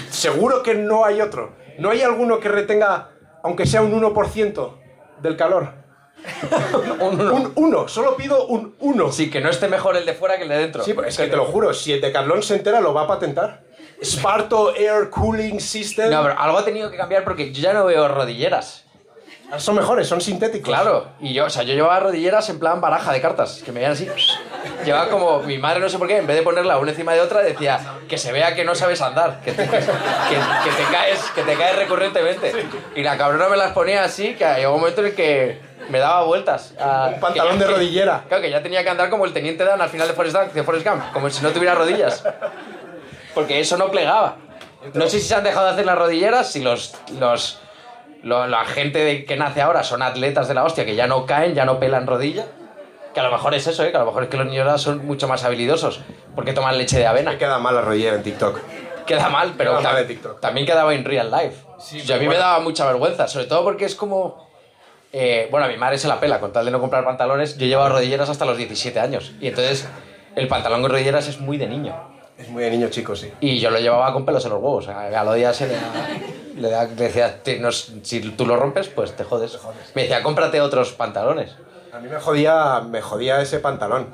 [0.09, 1.53] Seguro que no hay otro.
[1.79, 3.09] ¿No hay alguno que retenga,
[3.43, 4.71] aunque sea un 1%
[5.21, 5.73] del calor?
[6.99, 7.33] Un uno.
[7.35, 9.11] Un 1, solo pido un 1.
[9.11, 10.83] Sí, que no esté mejor el de fuera que el de dentro.
[10.83, 13.63] Sí, es que te lo juro, si el Decathlon se entera lo va a patentar.
[14.03, 16.09] Sparto Air Cooling System.
[16.09, 18.85] No, pero algo ha tenido que cambiar porque yo ya no veo rodilleras.
[19.57, 20.67] Son mejores, son sintéticos.
[20.67, 23.79] Claro, y yo, o sea, yo llevaba rodilleras en plan baraja de cartas, que me
[23.79, 24.07] veían así.
[24.85, 27.21] Llevaba como, mi madre no sé por qué, en vez de ponerla una encima de
[27.21, 31.19] otra, decía que se vea que no sabes andar, que te, que, que te caes,
[31.35, 32.53] que te caes recurrentemente.
[32.95, 35.59] Y la cabrona me las ponía así, que llegó un momento en el que
[35.89, 36.73] me daba vueltas.
[36.79, 38.23] a- Un pantalón de que- rodillera.
[38.27, 40.51] Claro, que ya tenía que andar como el teniente Dan al final de Forrest, Gump-
[40.51, 42.23] de Forrest Gump, como si no tuviera rodillas.
[43.33, 44.37] Porque eso no plegaba.
[44.93, 47.59] No sé si se han dejado de hacer las rodilleras, si los, los,
[48.23, 51.25] lo- la gente de- que nace ahora son atletas de la hostia, que ya no
[51.25, 52.45] caen, ya no pelan rodilla.
[53.17, 53.89] Que a lo mejor es eso, ¿eh?
[53.89, 56.01] que a lo mejor es que los niños ahora son mucho más habilidosos
[56.35, 57.31] porque toman leche de avena.
[57.31, 58.59] Me queda mal la rodillera en TikTok.
[59.07, 60.39] Queda mal, pero Queda mal tam- de TikTok.
[60.39, 61.55] también quedaba en real life.
[61.79, 62.41] Sí, Yo a mí me bueno.
[62.43, 64.47] daba mucha vergüenza, sobre todo porque es como...
[65.11, 67.65] eh, bueno, a mi madre se la pela, con tal de no comprar pantalones, yo
[67.65, 69.31] llevaba rodilleras hasta los 17 años.
[69.41, 69.87] Y entonces
[70.35, 71.95] el pantalón con rodilleras es muy de niño.
[72.37, 73.33] Es muy de niño chico, sí.
[73.39, 74.87] Y yo lo llevaba con pelos en los huevos.
[74.89, 75.75] A los días se le,
[76.61, 79.57] le, decía, "Te- no si tú lo rompes, pues te jodes.
[79.95, 81.55] Me decía, cómprate otros pantalones.
[81.97, 84.07] A mí me jodía, me jodía ese pantalón.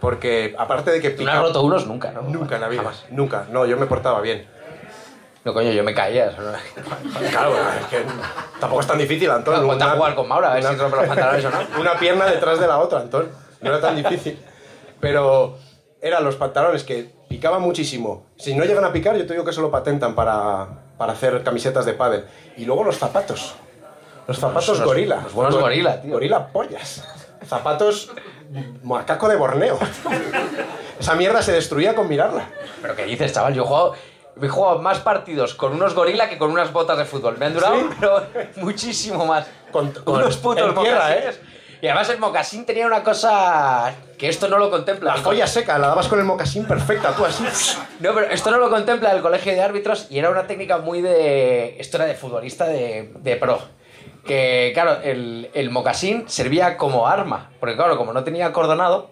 [0.00, 2.22] Porque aparte de que Tú no has roto unos nunca, ¿no?
[2.22, 2.82] Nunca en la vida.
[2.82, 3.04] Jamás.
[3.10, 3.46] Nunca.
[3.50, 4.46] No, yo me portaba bien.
[5.44, 6.26] No, coño, yo me caía.
[6.30, 6.52] eso no-
[7.30, 8.04] Claro, es que
[8.60, 9.54] tampoco es tan difícil, Antón.
[9.54, 11.58] Claro, Una- jugar con Maura, a ver una- si rompe los pantalones o no.
[11.80, 13.28] Una pierna detrás de la otra, Antón.
[13.60, 14.38] No era tan difícil.
[15.00, 15.56] Pero
[16.00, 18.26] eran los pantalones que picaban muchísimo.
[18.36, 20.66] Si no llegan a picar, yo te digo que eso lo patentan para,
[20.98, 22.24] para hacer camisetas de pádel.
[22.56, 23.54] Y luego los zapatos.
[24.26, 25.22] Los zapatos los- gorila.
[25.22, 26.12] los buenos gorila, tío.
[26.12, 27.02] Gorila pollas.
[27.46, 28.10] Zapatos
[28.82, 29.78] macaco de Borneo.
[30.98, 32.48] Esa mierda se destruía con mirarla.
[32.82, 33.54] Pero ¿qué dices, chaval?
[33.54, 33.94] Yo he jugado,
[34.40, 37.36] he jugado más partidos con unos gorila que con unas botas de fútbol.
[37.38, 37.86] Me han durado, ¿Sí?
[38.00, 38.26] pero
[38.56, 39.46] muchísimo más.
[39.70, 41.14] Con- con- unos putos tierra.
[41.16, 41.30] ¿eh?
[41.80, 45.14] Y además el mocasín tenía una cosa que esto no lo contempla.
[45.14, 47.44] La joya seca, la dabas con el mocasín perfecta, tú así.
[48.00, 51.00] No, pero esto no lo contempla el colegio de árbitros y era una técnica muy
[51.02, 51.76] de...
[51.78, 53.60] Esto era de futbolista de, de pro.
[54.28, 57.50] Que, claro, el, el mocasín servía como arma.
[57.58, 59.10] Porque, claro, como no tenía acordonado,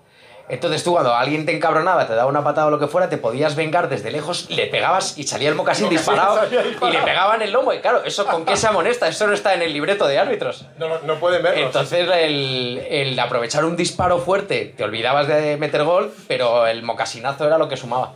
[0.48, 3.16] entonces tú cuando alguien te encabronaba, te daba una patada o lo que fuera, te
[3.18, 6.38] podías vengar desde lejos, le pegabas y salía el mocasín disparado
[6.82, 7.72] y le pegaban el lomo.
[7.72, 9.08] Y claro, ¿eso con qué se amonesta?
[9.08, 10.66] Eso no está en el libreto de árbitros.
[10.78, 11.66] No, no, no pueden verlo.
[11.66, 17.44] Entonces, el, el aprovechar un disparo fuerte, te olvidabas de meter gol, pero el mocasinazo
[17.44, 18.12] era lo que sumaba.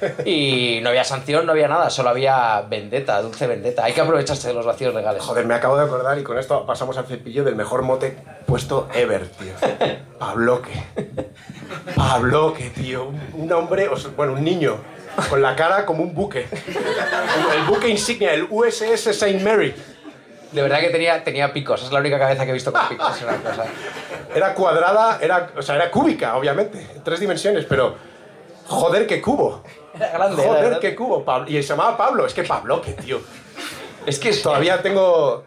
[0.24, 3.84] Y no había sanción, no había nada, solo había vendetta, dulce vendetta.
[3.84, 5.22] Hay que aprovecharse de los vacíos legales.
[5.22, 8.16] Joder, me acabo de acordar y con esto pasamos al cepillo del mejor mote
[8.46, 9.52] puesto ever, tío.
[10.18, 10.72] Pabloque.
[11.94, 13.12] Pabloque, tío.
[13.34, 14.76] Un, hombre, bueno, un niño,
[15.28, 16.46] con la cara como un buque.
[17.54, 19.40] El buque insignia, el USS St.
[19.40, 19.74] Mary.
[20.52, 23.16] De verdad que tenía, tenía picos, es la única cabeza que he visto con picos.
[23.16, 23.64] es una cosa.
[24.32, 27.96] Era cuadrada, era, o sea, era cúbica, obviamente, en tres dimensiones, pero
[28.66, 29.62] joder, qué cubo.
[29.94, 31.24] Era grande, era Joder, qué cubo.
[31.24, 33.20] Pablo- Y se llamaba Pablo, es que Pabloque, tío.
[34.06, 35.44] Es que Todavía tengo...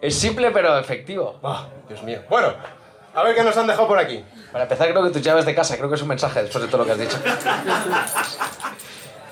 [0.00, 1.38] es simple pero efectivo.
[1.42, 2.20] Ah, Dios mío.
[2.28, 2.52] Bueno,
[3.14, 4.24] a ver qué nos han dejado por aquí.
[4.52, 6.68] Para empezar, creo que tus llaves de casa, creo que es un mensaje después de
[6.68, 7.18] todo lo que has dicho.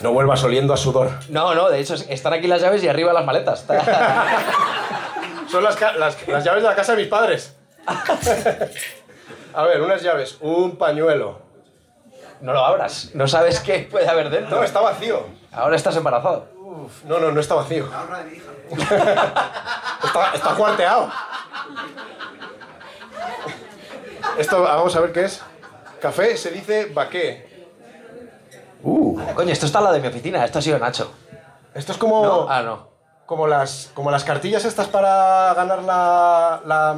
[0.00, 1.10] No vuelvas oliendo a sudor.
[1.28, 3.64] No, no, de hecho, están aquí las llaves y arriba las maletas.
[5.50, 7.54] Son las, las- las llaves de la casa de mis padres.
[9.54, 11.43] A ver, unas llaves, un pañuelo.
[12.44, 14.58] No lo abras, no sabes qué puede haber dentro.
[14.58, 15.24] No, está vacío.
[15.50, 16.46] Ahora estás embarazado.
[16.58, 17.88] Uf, no, no, no está vacío.
[17.90, 18.50] Ahorra de mi hija.
[20.04, 21.10] Está, está cuarteado.
[24.36, 25.40] Esto, vamos a ver qué es.
[26.02, 27.66] Café se dice baqué.
[28.82, 31.10] Uh, Coño, esto está al lado de mi oficina, esto ha sido Nacho.
[31.74, 32.46] esto es como, ¿No?
[32.50, 32.88] Ah, no.
[33.26, 36.96] Como, las, como las cartillas estas para ganar la, la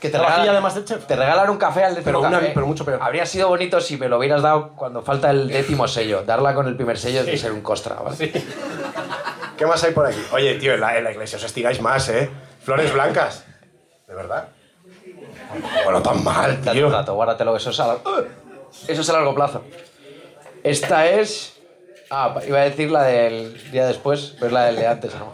[0.00, 1.06] Que te regalan, de Masterchef.
[1.06, 2.50] te regalan un café al décimo Pero una- café.
[2.54, 2.98] pero mucho peor.
[3.02, 6.22] Habría sido bonito si me lo hubieras dado cuando falta el décimo sello.
[6.24, 8.32] Darla con el primer sello es de ser un costra, ¿vale?
[9.56, 10.20] ¿Qué más hay por aquí?
[10.32, 12.30] Oye, tío, en la, en la iglesia os estiráis más, ¿eh?
[12.62, 13.44] Flores blancas.
[14.06, 14.48] ¿De verdad?
[15.84, 16.86] Bueno, tan mal, Date tío.
[16.88, 17.96] un rato, guárdatelo, eso es a,
[18.86, 19.64] eso es a largo plazo.
[20.62, 21.54] Esta es...
[22.10, 25.32] Ah, iba a decir la del día después, pero es la del de antes, ¿no?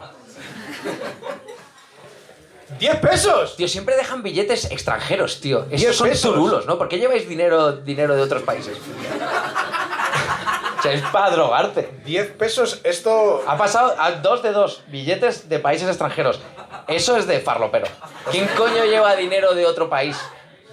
[2.78, 3.56] ¡10 pesos!
[3.56, 5.66] Tío, siempre dejan billetes extranjeros, tío.
[5.70, 6.34] Estos son pesos.
[6.34, 6.78] turulos, ¿no?
[6.78, 8.76] ¿Por qué lleváis dinero, dinero de otros países?
[10.78, 11.90] o sea, es para drogarte.
[12.04, 13.42] 10 pesos, esto...
[13.46, 16.40] Ha pasado a dos de dos billetes de países extranjeros.
[16.88, 17.86] Eso es de farlopero.
[18.30, 20.18] ¿Quién coño lleva dinero de otro país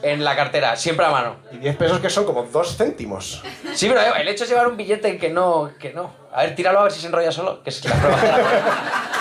[0.01, 0.75] en la cartera?
[0.75, 1.35] Siempre a mano.
[1.51, 3.43] Y 10 pesos que son como 2 céntimos.
[3.73, 6.13] Sí, pero el hecho es llevar un billete que no, que no.
[6.33, 8.17] A ver, tíralo a ver si se enrolla solo, que es la prueba.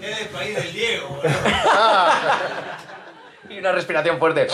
[0.00, 1.20] Es el país del Diego.
[3.50, 4.46] y una respiración fuerte.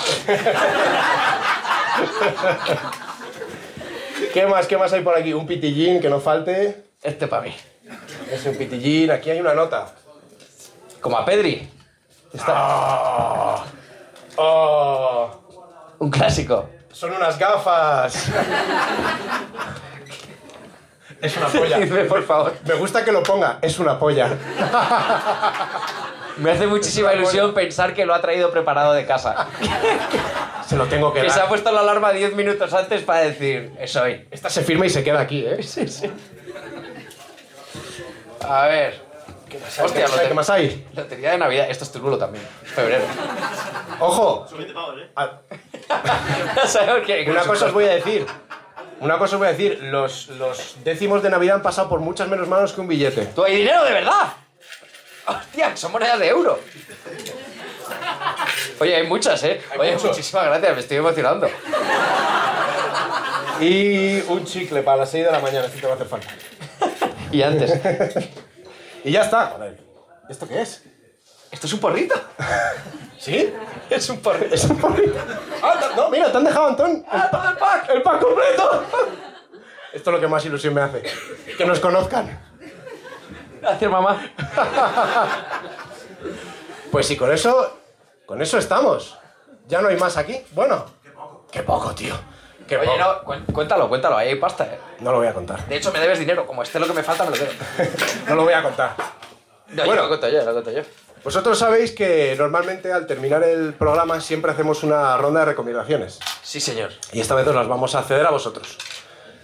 [4.32, 5.32] ¿Qué más, qué más hay por aquí?
[5.32, 6.84] Un pitillín, que no falte.
[7.02, 7.54] Este para mí.
[8.30, 9.10] Es un pitillín.
[9.10, 9.92] Aquí hay una nota.
[11.00, 11.70] Como a Pedri.
[12.48, 13.62] ¡Oh!
[14.36, 15.30] ¡Oh!
[15.98, 16.68] Un clásico.
[16.92, 18.28] Son unas gafas.
[21.24, 21.78] Es una polla.
[21.80, 22.52] Dime, por favor.
[22.66, 23.58] Me gusta que lo ponga.
[23.62, 24.28] Es una polla.
[26.36, 29.46] Me hace muchísima Es ilusión pensar que lo ha traído preparado de casa.
[30.68, 31.48] Se lo tengo que Que se ha dar.
[31.48, 34.26] puesto la alarma 10 minutos antes para decir, es hoy.
[34.30, 35.62] Esta se firma y se queda aquí, ¿eh?
[35.62, 36.10] Sí, sí.
[38.48, 39.02] A ver.
[39.84, 40.84] Hostia, ¿Qué lote- más hay?
[40.94, 41.66] lotería de Navidad.
[41.70, 42.44] Esto es Turulo también.
[42.64, 43.04] Febrero.
[44.00, 44.46] ¡Ojo!
[44.48, 45.10] Son 20 pavos, ¿eh?
[45.14, 47.26] A- ¿Sabes qué?
[47.30, 48.26] Una cosa os voy a decir.
[49.00, 49.80] Una cosa os voy a decir.
[49.82, 53.26] Los, los décimos de Navidad han pasado por muchas menos manos que un billete.
[53.26, 54.32] ¿Tú hay dinero de verdad?
[55.26, 56.58] Hostia, son monedas de euro.
[58.78, 59.60] Oye, hay muchas, ¿eh?
[59.72, 60.08] Hay Oye, mucho.
[60.08, 61.48] muchísimas gracias, me estoy emocionando.
[63.60, 66.28] Y un chicle para las 6 de la mañana, si te va a hacer falta.
[67.30, 67.72] Y antes.
[69.06, 69.58] Y ya está.
[70.30, 70.82] ¿Esto qué es?
[71.52, 72.14] ¿Esto es un porrito?
[73.24, 73.54] ¿Sí?
[73.90, 74.54] Es un porrito.
[74.54, 74.80] Es un.
[75.62, 76.90] Ah, no, mira, te han dejado, Antón.
[76.90, 77.88] El, pa- el pack.
[77.90, 78.82] El pack completo.
[79.92, 81.02] Esto es lo que más ilusión me hace.
[81.56, 82.38] Que nos conozcan.
[83.62, 84.20] Gracias, mamá.
[86.90, 87.78] Pues sí, con eso.
[88.26, 89.18] Con eso estamos.
[89.68, 90.42] Ya no hay más aquí.
[90.52, 90.84] Bueno.
[91.02, 91.46] Qué poco.
[91.50, 92.14] Qué poco, tío.
[92.66, 93.36] Qué Oye, poco.
[93.36, 94.78] no, cuéntalo, cuéntalo, ahí hay pasta, ¿eh?
[95.00, 95.66] No lo voy a contar.
[95.66, 96.46] De hecho, me debes dinero.
[96.46, 97.54] Como esté lo que me falta, me lo debes.
[98.28, 98.94] No lo voy a contar.
[99.68, 99.94] No, Bueno.
[99.94, 100.82] yo lo cuento yo, lo cuento yo.
[101.24, 106.18] Vosotros sabéis que normalmente al terminar el programa siempre hacemos una ronda de recomendaciones.
[106.42, 106.90] Sí, señor.
[107.12, 108.76] Y esta vez os las vamos a ceder a vosotros.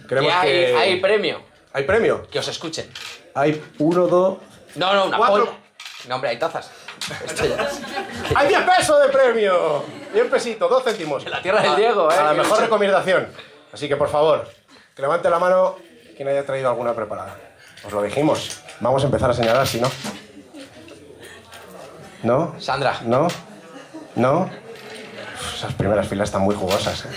[0.06, 0.76] Queremos Y hay, que...
[0.76, 1.42] hay premio.
[1.72, 2.26] ¿Hay premio?
[2.30, 2.90] Que os escuchen.
[3.34, 4.38] Hay uno, dos...
[4.74, 5.46] No, no, una Cuatro.
[5.46, 5.58] polla.
[6.08, 6.70] No, hombre, hay tazas.
[7.24, 7.68] Esto ya.
[8.34, 9.82] ¡Hay 10 pesos de premio!
[10.12, 11.24] 10 pesitos, 2 céntimos.
[11.26, 12.14] La tierra del Diego, ¿eh?
[12.14, 13.28] A la mejor recomendación.
[13.72, 14.48] Así que, por favor,
[14.94, 15.76] que levante la mano
[16.16, 17.36] quien haya traído alguna preparada.
[17.84, 18.60] Os lo dijimos.
[18.80, 19.90] Vamos a empezar a señalar, si no.
[22.22, 22.54] ¿No?
[22.60, 23.00] Sandra.
[23.02, 23.28] ¿No?
[24.16, 24.40] ¿No?
[24.42, 27.08] Uf, esas primeras filas están muy jugosas, ¿eh?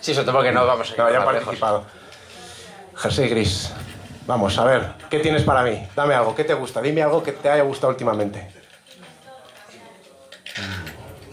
[0.00, 1.32] Sí, sobre todo porque no vamos a ir No, ya lejos.
[1.32, 1.84] participado.
[2.96, 3.72] Jersey gris.
[4.26, 5.86] Vamos, a ver, ¿qué tienes para mí?
[5.96, 6.80] Dame algo, ¿qué te gusta?
[6.80, 8.52] Dime algo que te haya gustado últimamente.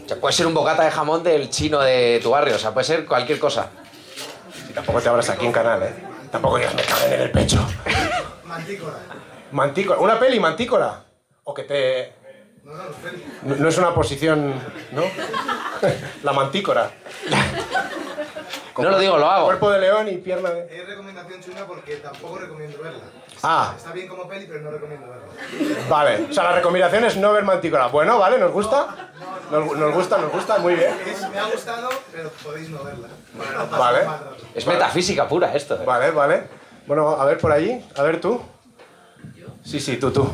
[0.04, 2.72] O sea, puede ser un bocata de jamón del chino de tu barrio, o sea,
[2.72, 3.68] puede ser cualquier cosa.
[4.68, 5.94] Y tampoco te abras aquí en canal, ¿eh?
[6.32, 7.64] Tampoco digas me caben en el pecho.
[8.44, 8.96] Mantícora.
[9.52, 10.00] Mantícora.
[10.00, 11.04] ¿Una peli mantícora?
[11.44, 12.12] O que te...
[12.70, 13.54] No, no.
[13.54, 14.54] No, no es una posición,
[14.92, 15.02] ¿no?
[16.22, 16.90] La mantícora.
[18.78, 19.46] No lo digo, lo hago.
[19.46, 20.80] Cuerpo de león y pierna de...
[20.80, 23.00] Es recomendación chunga porque tampoco recomiendo verla.
[23.42, 25.80] Ah, Está bien como peli, pero no recomiendo verla.
[25.88, 26.26] vale.
[26.30, 27.88] O sea, la recomendación es no ver mantícora.
[27.88, 29.10] Bueno, vale, ¿nos gusta?
[29.50, 30.94] Nos, nos gusta, nos gusta, muy bien.
[31.06, 33.08] Es- me ha gustado, pero podéis no verla.
[33.70, 34.00] Vale.
[34.54, 35.74] Es metafísica pura esto.
[35.76, 35.84] ¿eh?
[35.84, 36.44] Vale, vale.
[36.86, 37.84] Bueno, a ver por allí.
[37.96, 38.40] A ver tú.
[39.64, 40.30] Sí, sí, tú, tú.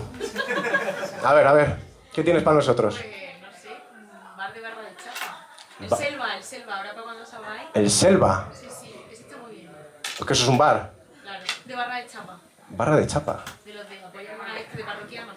[1.25, 1.86] A ver, a ver.
[2.17, 2.95] ¿Qué tienes para nosotros?
[2.95, 5.47] No sé, un bar de barra de chapa.
[5.81, 7.69] El Va- Selva, el Selva, ahora para cuando salgáis.
[7.75, 8.49] El Selva.
[8.59, 9.71] Sí, sí, ese está muy bien.
[10.19, 10.93] Porque eso es un bar.
[11.23, 12.39] Claro, de barra de chapa.
[12.71, 13.45] Barra de chapa.
[13.67, 15.33] De los de apoyo a este de parroquiano.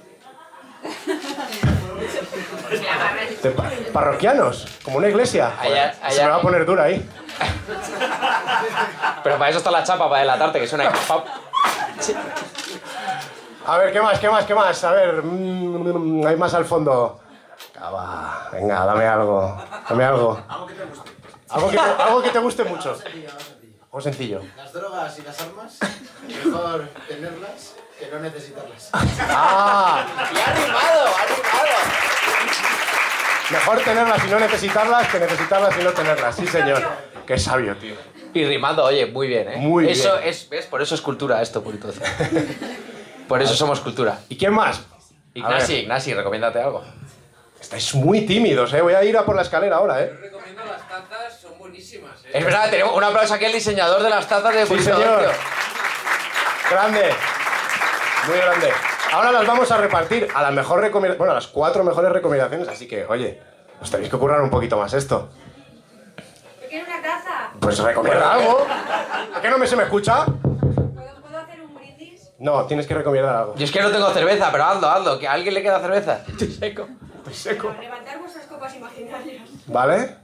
[2.82, 4.66] La barra de pa- parroquianos.
[4.82, 5.48] Como una iglesia.
[5.60, 7.10] Allá- Joder, Se allá- me va a poner dura ahí.
[9.24, 10.96] Pero para eso está la chapa, para delatarte, que suena ahí.
[13.70, 14.20] A ver, ¿qué más?
[14.20, 14.46] ¿Qué más?
[14.46, 14.84] ¿Qué más?
[14.84, 17.20] A ver, mm, hay más al fondo.
[17.72, 19.64] Cava, venga, dame algo.
[19.88, 20.42] Dame algo.
[20.48, 21.12] Algo que te guste.
[21.50, 22.98] Algo que te, algo que te guste mucho.
[23.92, 24.42] Algo sencillo.
[24.58, 25.78] Las drogas y las armas,
[26.28, 28.90] mejor tenerlas que no necesitarlas.
[28.92, 30.04] Ah,
[30.34, 31.70] ¡Y ha rimado, ha rimado!
[33.52, 36.36] mejor tenerlas y no necesitarlas que necesitarlas y no tenerlas.
[36.36, 36.82] Sí, señor.
[37.28, 37.94] Qué sabio, tío.
[38.34, 39.58] Y rimando, oye, muy bien, ¿eh?
[39.58, 40.28] Muy eso bien.
[40.28, 40.66] Es, ¿ves?
[40.66, 41.90] Por eso es cultura esto, purito.
[43.30, 44.20] Por eso somos cultura.
[44.28, 44.82] ¿Y quién más?
[45.36, 45.74] Ignasi.
[45.82, 46.84] Ignasi, recomiéndate algo.
[47.62, 48.82] Estáis muy tímidos, ¿eh?
[48.82, 50.12] Voy a ir a por la escalera ahora, ¿eh?
[50.20, 52.32] recomiendo las tazas, son buenísimas, ¿eh?
[52.34, 55.30] Es verdad, tenemos un aplauso aquí al diseñador de las tazas de Sí, señor.
[56.72, 57.14] Grande.
[58.28, 58.72] Muy grande.
[59.12, 61.20] Ahora las vamos a repartir a las mejor recomendaciones.
[61.20, 63.40] Bueno, a las cuatro mejores recomendaciones, así que, oye,
[63.80, 65.30] os tenéis que currar un poquito más esto.
[66.64, 67.52] Yo quiero una taza.
[67.60, 68.66] Pues recomienda algo.
[69.36, 70.26] ¿A qué no me se me escucha?
[72.40, 73.56] No, tienes que recomendar algo.
[73.56, 75.20] Yo es que no tengo cerveza, pero hazlo, hazlo.
[75.20, 76.22] ¿Que a alguien le queda cerveza?
[76.28, 76.88] Estoy seco.
[77.18, 77.68] Estoy seco.
[77.70, 79.42] Para levantar vuestras copas imaginarias.
[79.68, 80.16] ¿Vale?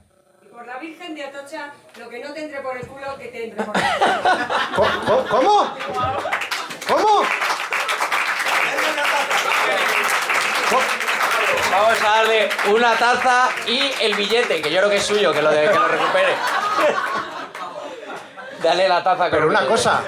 [0.42, 3.28] Y por la Virgen de Atocha, lo que no te entre por el culo, que
[3.28, 4.88] te entre por el culo.
[5.06, 5.26] ¿Cómo?
[5.28, 5.70] ¿Cómo?
[6.88, 7.22] ¿Cómo?
[10.70, 10.80] ¿Cómo?
[11.70, 15.42] Vamos a darle una taza y el billete, que yo creo que es suyo, que
[15.42, 16.34] lo, de- que lo recupere.
[18.62, 19.76] Dale la taza con Pero el una billete.
[19.76, 20.02] cosa.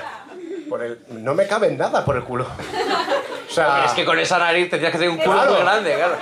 [0.68, 0.98] Por el...
[1.08, 2.44] No me cabe nada por el culo.
[2.46, 5.52] O sea, Hombre, Es que con esa nariz tendrías que tener un culo Claro.
[5.52, 6.16] muy grande, claro.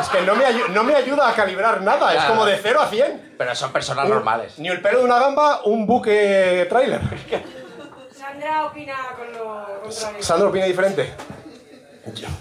[0.00, 2.14] es que no me, no me ayuda a calibrar nada.
[2.14, 3.34] Es como de 0 a 100.
[3.38, 4.58] Pero son personas normales.
[4.58, 7.00] Ni el pelo de una gamba, un buque trailer.
[8.14, 10.22] Sandra opina con lo contrario.
[10.22, 11.12] Sandro opina diferente.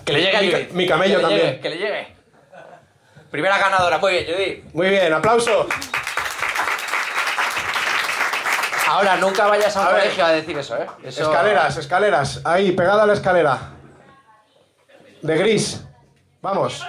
[0.06, 0.72] Que le llegue a Mi ca- Judith.
[0.72, 1.42] mi camello Que también.
[1.46, 2.08] llegue, que le llegue.
[3.32, 3.98] Primera ganadora.
[3.98, 4.64] Muy bien, Judith.
[4.74, 5.68] Muy bien, aplauso.
[8.88, 10.02] Ahora, nunca vayas a un A ver.
[10.04, 10.88] colegio a decir eso, ¿eh?
[11.04, 12.42] Eso- Escaleras, escaleras.
[12.46, 13.60] Ahí, pegada a la escalera.
[15.22, 15.84] De gris.
[16.42, 16.86] Vamos.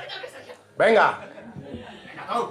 [0.76, 1.18] Venga.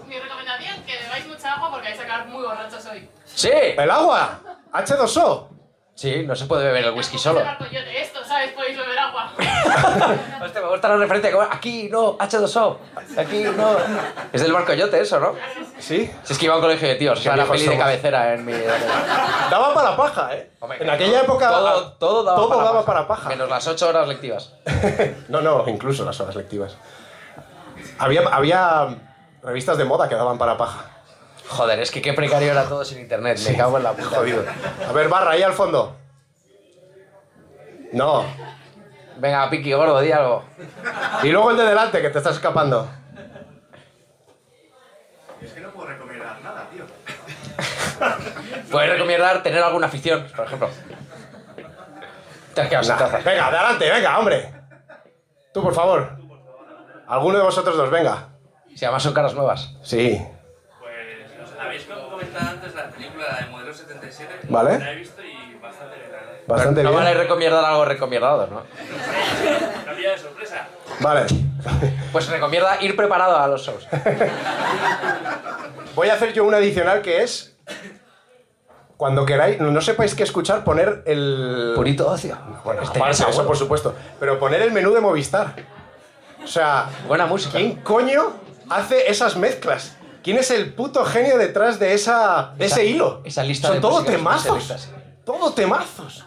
[0.08, 3.10] Mi recomendación, que bebáis mucha agua porque vais a acabar muy borrachos hoy.
[3.26, 3.52] Sí.
[3.52, 4.40] El agua.
[4.74, 5.50] H2O.
[5.96, 7.40] Sí, no se puede beber el whisky solo.
[7.40, 8.52] de esto, ¿sabes?
[8.52, 8.97] Podéis beber agua.
[10.44, 11.32] Hostia, me gusta la referencia.
[11.32, 12.78] como, Aquí no, H2O.
[13.18, 13.78] Aquí no.
[14.32, 15.34] Es del barco yote eso, ¿no?
[15.80, 16.12] ¿Sí?
[16.24, 17.20] Si es que iba a un colegio de tíos.
[17.20, 18.54] O sea, viejos peli de cabecera en mi...
[19.52, 20.52] Daba para paja, ¿eh?
[20.60, 22.86] Hombre, en aquella época Todo, todo daba, todo para, daba paja.
[22.86, 23.30] para paja.
[23.30, 24.54] Menos las ocho horas lectivas.
[25.30, 26.78] no, no, incluso las horas lectivas.
[28.00, 28.98] Había, había
[29.48, 30.90] Revistas de moda que daban para paja.
[31.48, 33.40] Joder, es que qué precario era todo sin internet.
[33.48, 34.18] Me cago en la puta.
[34.18, 34.44] Jodido.
[34.88, 35.96] A ver, barra, ahí al fondo.
[37.94, 38.26] No.
[39.20, 40.46] Venga, Piki, gordo, di algo.
[41.24, 42.88] Y luego el de delante, que te estás escapando.
[45.42, 46.86] Es que no puedo recomendar nada, tío.
[48.72, 50.70] Puedes recomendar tener alguna afición, por ejemplo.
[52.54, 53.18] Te has quedado sin taza.
[53.20, 54.54] Venga, adelante, venga, hombre.
[55.54, 56.18] Tú, por favor.
[57.08, 58.30] Alguno de vosotros dos, venga.
[58.76, 59.76] Si además son caras nuevas.
[59.82, 60.22] Sí.
[60.80, 64.40] Pues, habéis comentado antes la película de Modelo 77.
[64.50, 64.78] Vale.
[64.78, 65.96] La he visto y bastante.
[66.48, 67.04] Bastante no bien.
[67.04, 68.62] vale recomiendar algo recomiendado, ¿no?
[69.86, 70.68] Cambia de sorpresa.
[71.00, 71.26] Vale.
[72.12, 73.86] Pues recomienda ir preparado a los shows.
[75.96, 77.54] Voy a hacer yo un adicional que es.
[78.96, 81.74] Cuando queráis, no, no sepáis qué escuchar, poner el.
[81.76, 82.38] Purito ocio.
[82.64, 83.94] Bueno, Este aparte, es eso por supuesto.
[84.20, 85.54] Pero poner el menú de Movistar.
[86.44, 87.58] O sea, Buena música.
[87.58, 88.32] ¿quién coño
[88.70, 89.98] hace esas mezclas?
[90.24, 93.22] ¿Quién es el puto genio detrás de esa de Esa- ese hilo?
[93.24, 94.90] esa lista Son de todo temazos.
[95.26, 96.26] Todo temazos.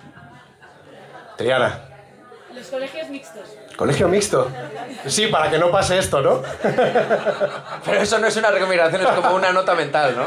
[1.41, 1.80] Triana,
[2.55, 3.45] Los colegios mixtos.
[3.74, 4.47] colegio mixto.
[5.07, 6.43] Sí, para que no pase esto, ¿no?
[6.62, 10.24] Pero eso no es una recomendación, es como una nota mental, ¿no?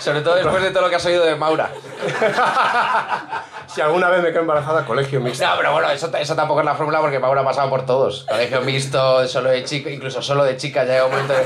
[0.00, 1.70] Sobre todo después de todo lo que has oído de Maura.
[3.68, 5.46] si alguna vez me quedo embarazada, colegio mixto.
[5.46, 8.24] No, pero bueno, eso, eso tampoco es la fórmula porque Maura ha pasado por todos.
[8.28, 10.88] Colegio mixto, solo de chico, incluso solo de chicas.
[10.88, 11.44] Ya llega un momento de-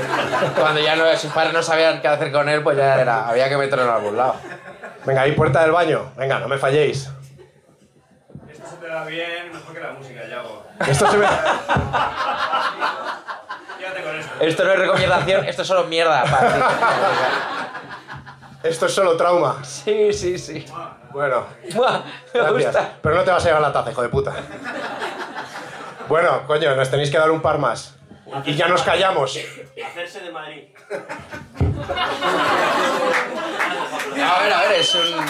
[0.59, 3.47] cuando ya no, sus padres no sabían qué hacer con él, pues ya era, había
[3.47, 4.37] que meterlo en algún lado.
[5.05, 6.11] Venga, ahí puerta del baño.
[6.17, 7.07] Venga, no me falléis.
[8.81, 10.65] Te da bien, mejor que la música, Yago.
[10.87, 11.27] Esto se ve.
[13.77, 14.31] Quédate con esto.
[14.39, 16.59] Esto no es recomendación, esto es solo mierda para ti.
[18.63, 19.63] Esto es solo trauma.
[19.63, 20.65] Sí, sí, sí.
[21.11, 22.53] Bueno, Me gracias.
[22.53, 22.93] gusta.
[23.03, 24.33] Pero no te vas a llevar la taza, hijo de puta.
[26.07, 27.95] Bueno, coño, nos tenéis que dar un par más.
[28.45, 29.37] Y ya nos callamos.
[29.85, 30.63] Hacerse de Madrid.
[34.23, 35.25] A ver, a ver, es un.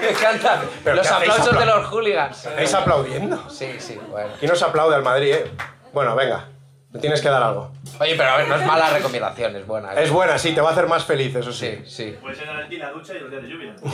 [0.00, 2.46] Me encantan ¿Pero los aplausos de los hooligans.
[2.46, 3.48] ¿Estáis aplaudiendo?
[3.50, 4.30] Sí, sí, bueno.
[4.38, 5.50] ¿Quién os aplaude al Madrid, eh?
[5.92, 6.46] Bueno, venga.
[6.92, 7.70] Me tienes que dar algo.
[8.00, 9.92] Oye, pero a ver, no es mala recomendación, es buena.
[9.94, 11.82] Es buena, sí, te va a hacer más feliz, eso sí.
[11.84, 12.18] Sí, sí.
[12.20, 13.74] Puede ser en la ducha y los días de lluvia.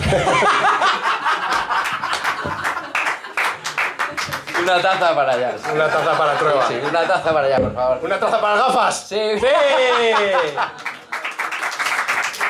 [4.63, 5.53] Una taza para allá.
[5.59, 5.71] sí.
[5.73, 6.67] Una taza para prueba.
[6.67, 7.99] Sí, una taza para allá, por favor.
[8.03, 9.09] ¿Una taza para gafas?
[9.09, 9.21] Sí.
[9.39, 9.47] ¡Sí!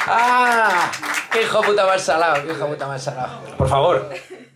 [0.07, 0.91] ¡Ah!
[1.33, 2.43] ¡Qué hijo puta más salado!
[2.47, 3.41] ¡Qué hijo puta más salado!
[3.59, 4.09] Por favor.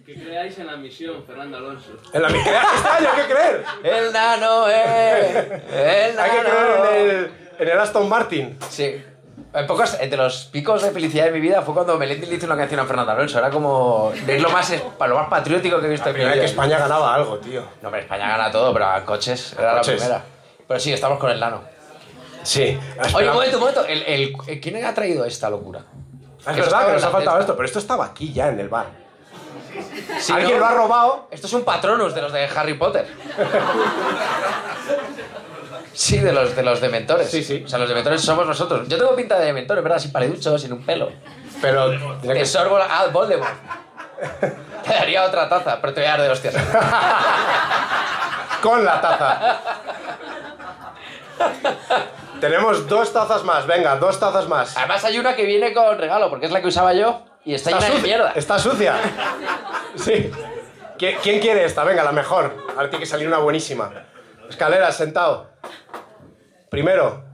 [0.07, 1.91] ¿Qué creáis en la misión, Fernando Alonso?
[2.13, 3.65] En la mi- Este año hay que creer.
[3.85, 5.63] ¡El nano, eh!
[6.11, 6.23] ¡El nano!
[6.23, 8.59] Hay que creer en el, en el Aston Martin.
[8.69, 9.05] Sí.
[9.53, 12.47] En pocos, entre los picos de felicidad de mi vida fue cuando Melendi le hizo
[12.47, 13.39] una canción a Fernando Alonso.
[13.39, 16.33] Era como de lo más, para lo más patriótico que he visto en mi vez
[16.35, 16.41] vida.
[16.43, 17.63] que España ganaba algo, tío.
[17.83, 19.95] No, pero España gana todo, pero a coches era Coches.
[19.95, 20.25] la primera.
[20.69, 21.63] Pero sí, estamos con el nano.
[22.43, 22.79] Sí.
[23.15, 23.85] Oye, un momento, un momento.
[23.85, 25.81] El, el- el- ¿Quién ha traído esta locura?
[26.41, 28.69] Es Que verdad que nos ha faltado esto, pero esto estaba aquí ya en el
[28.69, 28.87] bar.
[30.33, 30.59] Alguien ¿no?
[30.61, 31.29] lo ha robado.
[31.31, 33.07] Esto es un patronus de los de Harry Potter.
[35.93, 37.31] Sí, de los de los dementores.
[37.31, 37.63] Sí, sí.
[37.65, 38.89] O sea, los dementores somos nosotros.
[38.89, 39.99] Yo tengo pinta de dementor, ¿verdad?
[39.99, 41.11] Sin paleducho, sin un pelo.
[41.61, 42.19] Pero.
[42.21, 42.87] Te que- sorbo la...
[42.89, 43.51] Ah, Voldemort.
[44.85, 46.55] Te daría otra taza, pero te voy a dar de hostias.
[48.63, 49.61] Con la taza.
[52.41, 54.77] Tenemos dos tazas más, venga, dos tazas más.
[54.77, 57.71] Además hay una que viene con regalo, porque es la que usaba yo y está,
[57.71, 58.03] llena de sucia.
[58.03, 58.33] mierda.
[58.35, 58.95] Está sucia.
[59.97, 60.31] Sí.
[60.97, 61.83] ¿Qui- ¿Quién quiere esta?
[61.83, 62.57] Venga, la mejor.
[62.77, 63.91] Ahora tiene que salir una buenísima.
[64.49, 65.49] Escaleras, sentado.
[66.71, 67.25] Primero,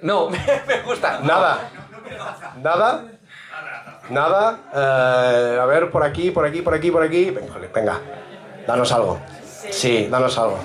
[0.00, 0.30] No,
[0.66, 1.20] me gusta.
[1.22, 1.70] nada.
[2.62, 3.04] Nada.
[4.08, 4.58] Nada.
[4.74, 7.30] Eh, a ver, por aquí, por aquí, por aquí, por aquí.
[7.30, 8.00] Venga, venga.
[8.66, 9.20] Danos algo.
[9.70, 10.58] Sí, danos algo.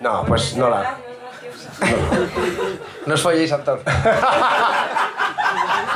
[0.00, 0.96] No, pues es no la-
[3.06, 3.80] No es os folléis, Antón.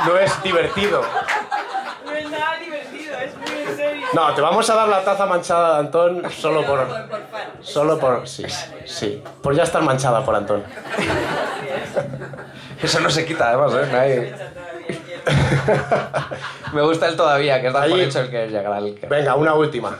[0.05, 1.01] No es divertido.
[2.05, 4.07] No es nada divertido, es muy en serio.
[4.13, 6.85] No, te vamos a dar la taza manchada de Antón solo por.
[7.61, 8.27] Solo por.
[8.27, 8.43] Sí,
[8.85, 9.23] sí.
[9.41, 10.63] Por ya estar manchada por Antón.
[12.81, 13.87] Eso no se quita, además, ¿eh?
[13.91, 14.35] Nadie-
[16.73, 18.99] Me gusta el todavía, que es dar por hecho el que llegará el.
[19.09, 19.97] Venga, una última.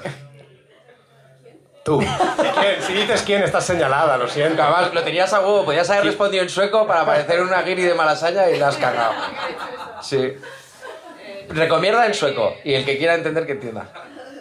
[1.84, 2.00] Tú.
[2.00, 2.82] ¿Quién?
[2.82, 4.64] Si dices quién, estás señalada, lo siento.
[4.64, 7.94] Además, lo tenías a huevo, podías haber respondido en sueco para parecer una guiri de
[7.94, 9.14] Malasaña y la has cagado.
[10.02, 10.34] Sí.
[11.50, 13.88] Recomienda en sueco y el que quiera entender que entienda.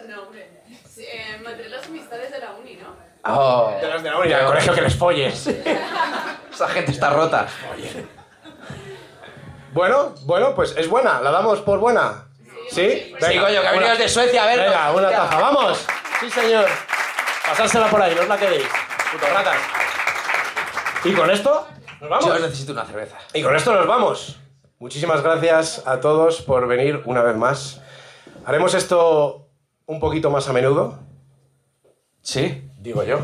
[0.07, 0.47] No, hombre.
[0.89, 2.95] Sí, eh, mantener las amistades de la uni, ¿no?
[3.25, 5.47] Oh, De los de la uni, al colegio que les folles.
[6.53, 7.47] esa gente está rota.
[9.73, 11.19] Bueno, bueno, pues es buena.
[11.19, 12.25] ¿La damos por buena?
[12.69, 13.13] ¿Sí?
[13.19, 14.59] Sí, coño, que ha venido desde Suecia, a ver.
[14.59, 15.39] Venga, una taza.
[15.39, 15.85] ¡Vamos!
[16.21, 16.65] Sí, señor.
[17.45, 18.65] Pasársela por ahí, no os la quedéis.
[19.11, 19.57] Puto ratas.
[21.03, 21.67] Y con esto,
[22.01, 22.25] nos vamos.
[22.25, 23.17] Yo necesito una cerveza.
[23.33, 24.39] Y con esto nos vamos.
[24.79, 27.81] Muchísimas gracias a todos por venir una vez más.
[28.45, 29.47] Haremos esto
[29.85, 30.99] un poquito más a menudo,
[32.21, 32.69] Sí.
[32.79, 33.19] digo yo.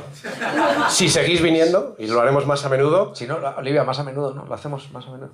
[0.89, 3.15] Si seguís viniendo, y lo haremos más a menudo.
[3.15, 4.45] Si no, Olivia, más a menudo, ¿no?
[4.45, 5.31] Lo hacemos más a menudo.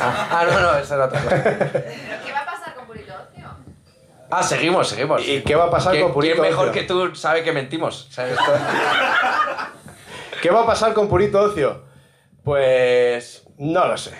[0.00, 1.44] Ah, ah, no, no, esa era otra cosa.
[4.38, 5.26] Ah, seguimos, seguimos.
[5.26, 6.34] ¿Y qué va a pasar con Purito?
[6.34, 8.10] ¿Quién mejor que tú sabe que mentimos?
[10.42, 11.84] ¿Qué va a pasar con Purito Ocio?
[12.44, 14.12] Pues no lo sé.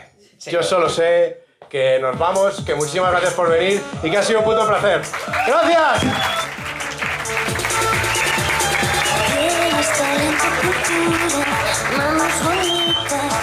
[0.47, 4.39] Yo solo sé que nos vamos, que muchísimas gracias por venir y que ha sido
[4.39, 5.03] un puto placer.
[5.47, 6.05] ¡Gracias!
[11.95, 13.35] Manos bonitas,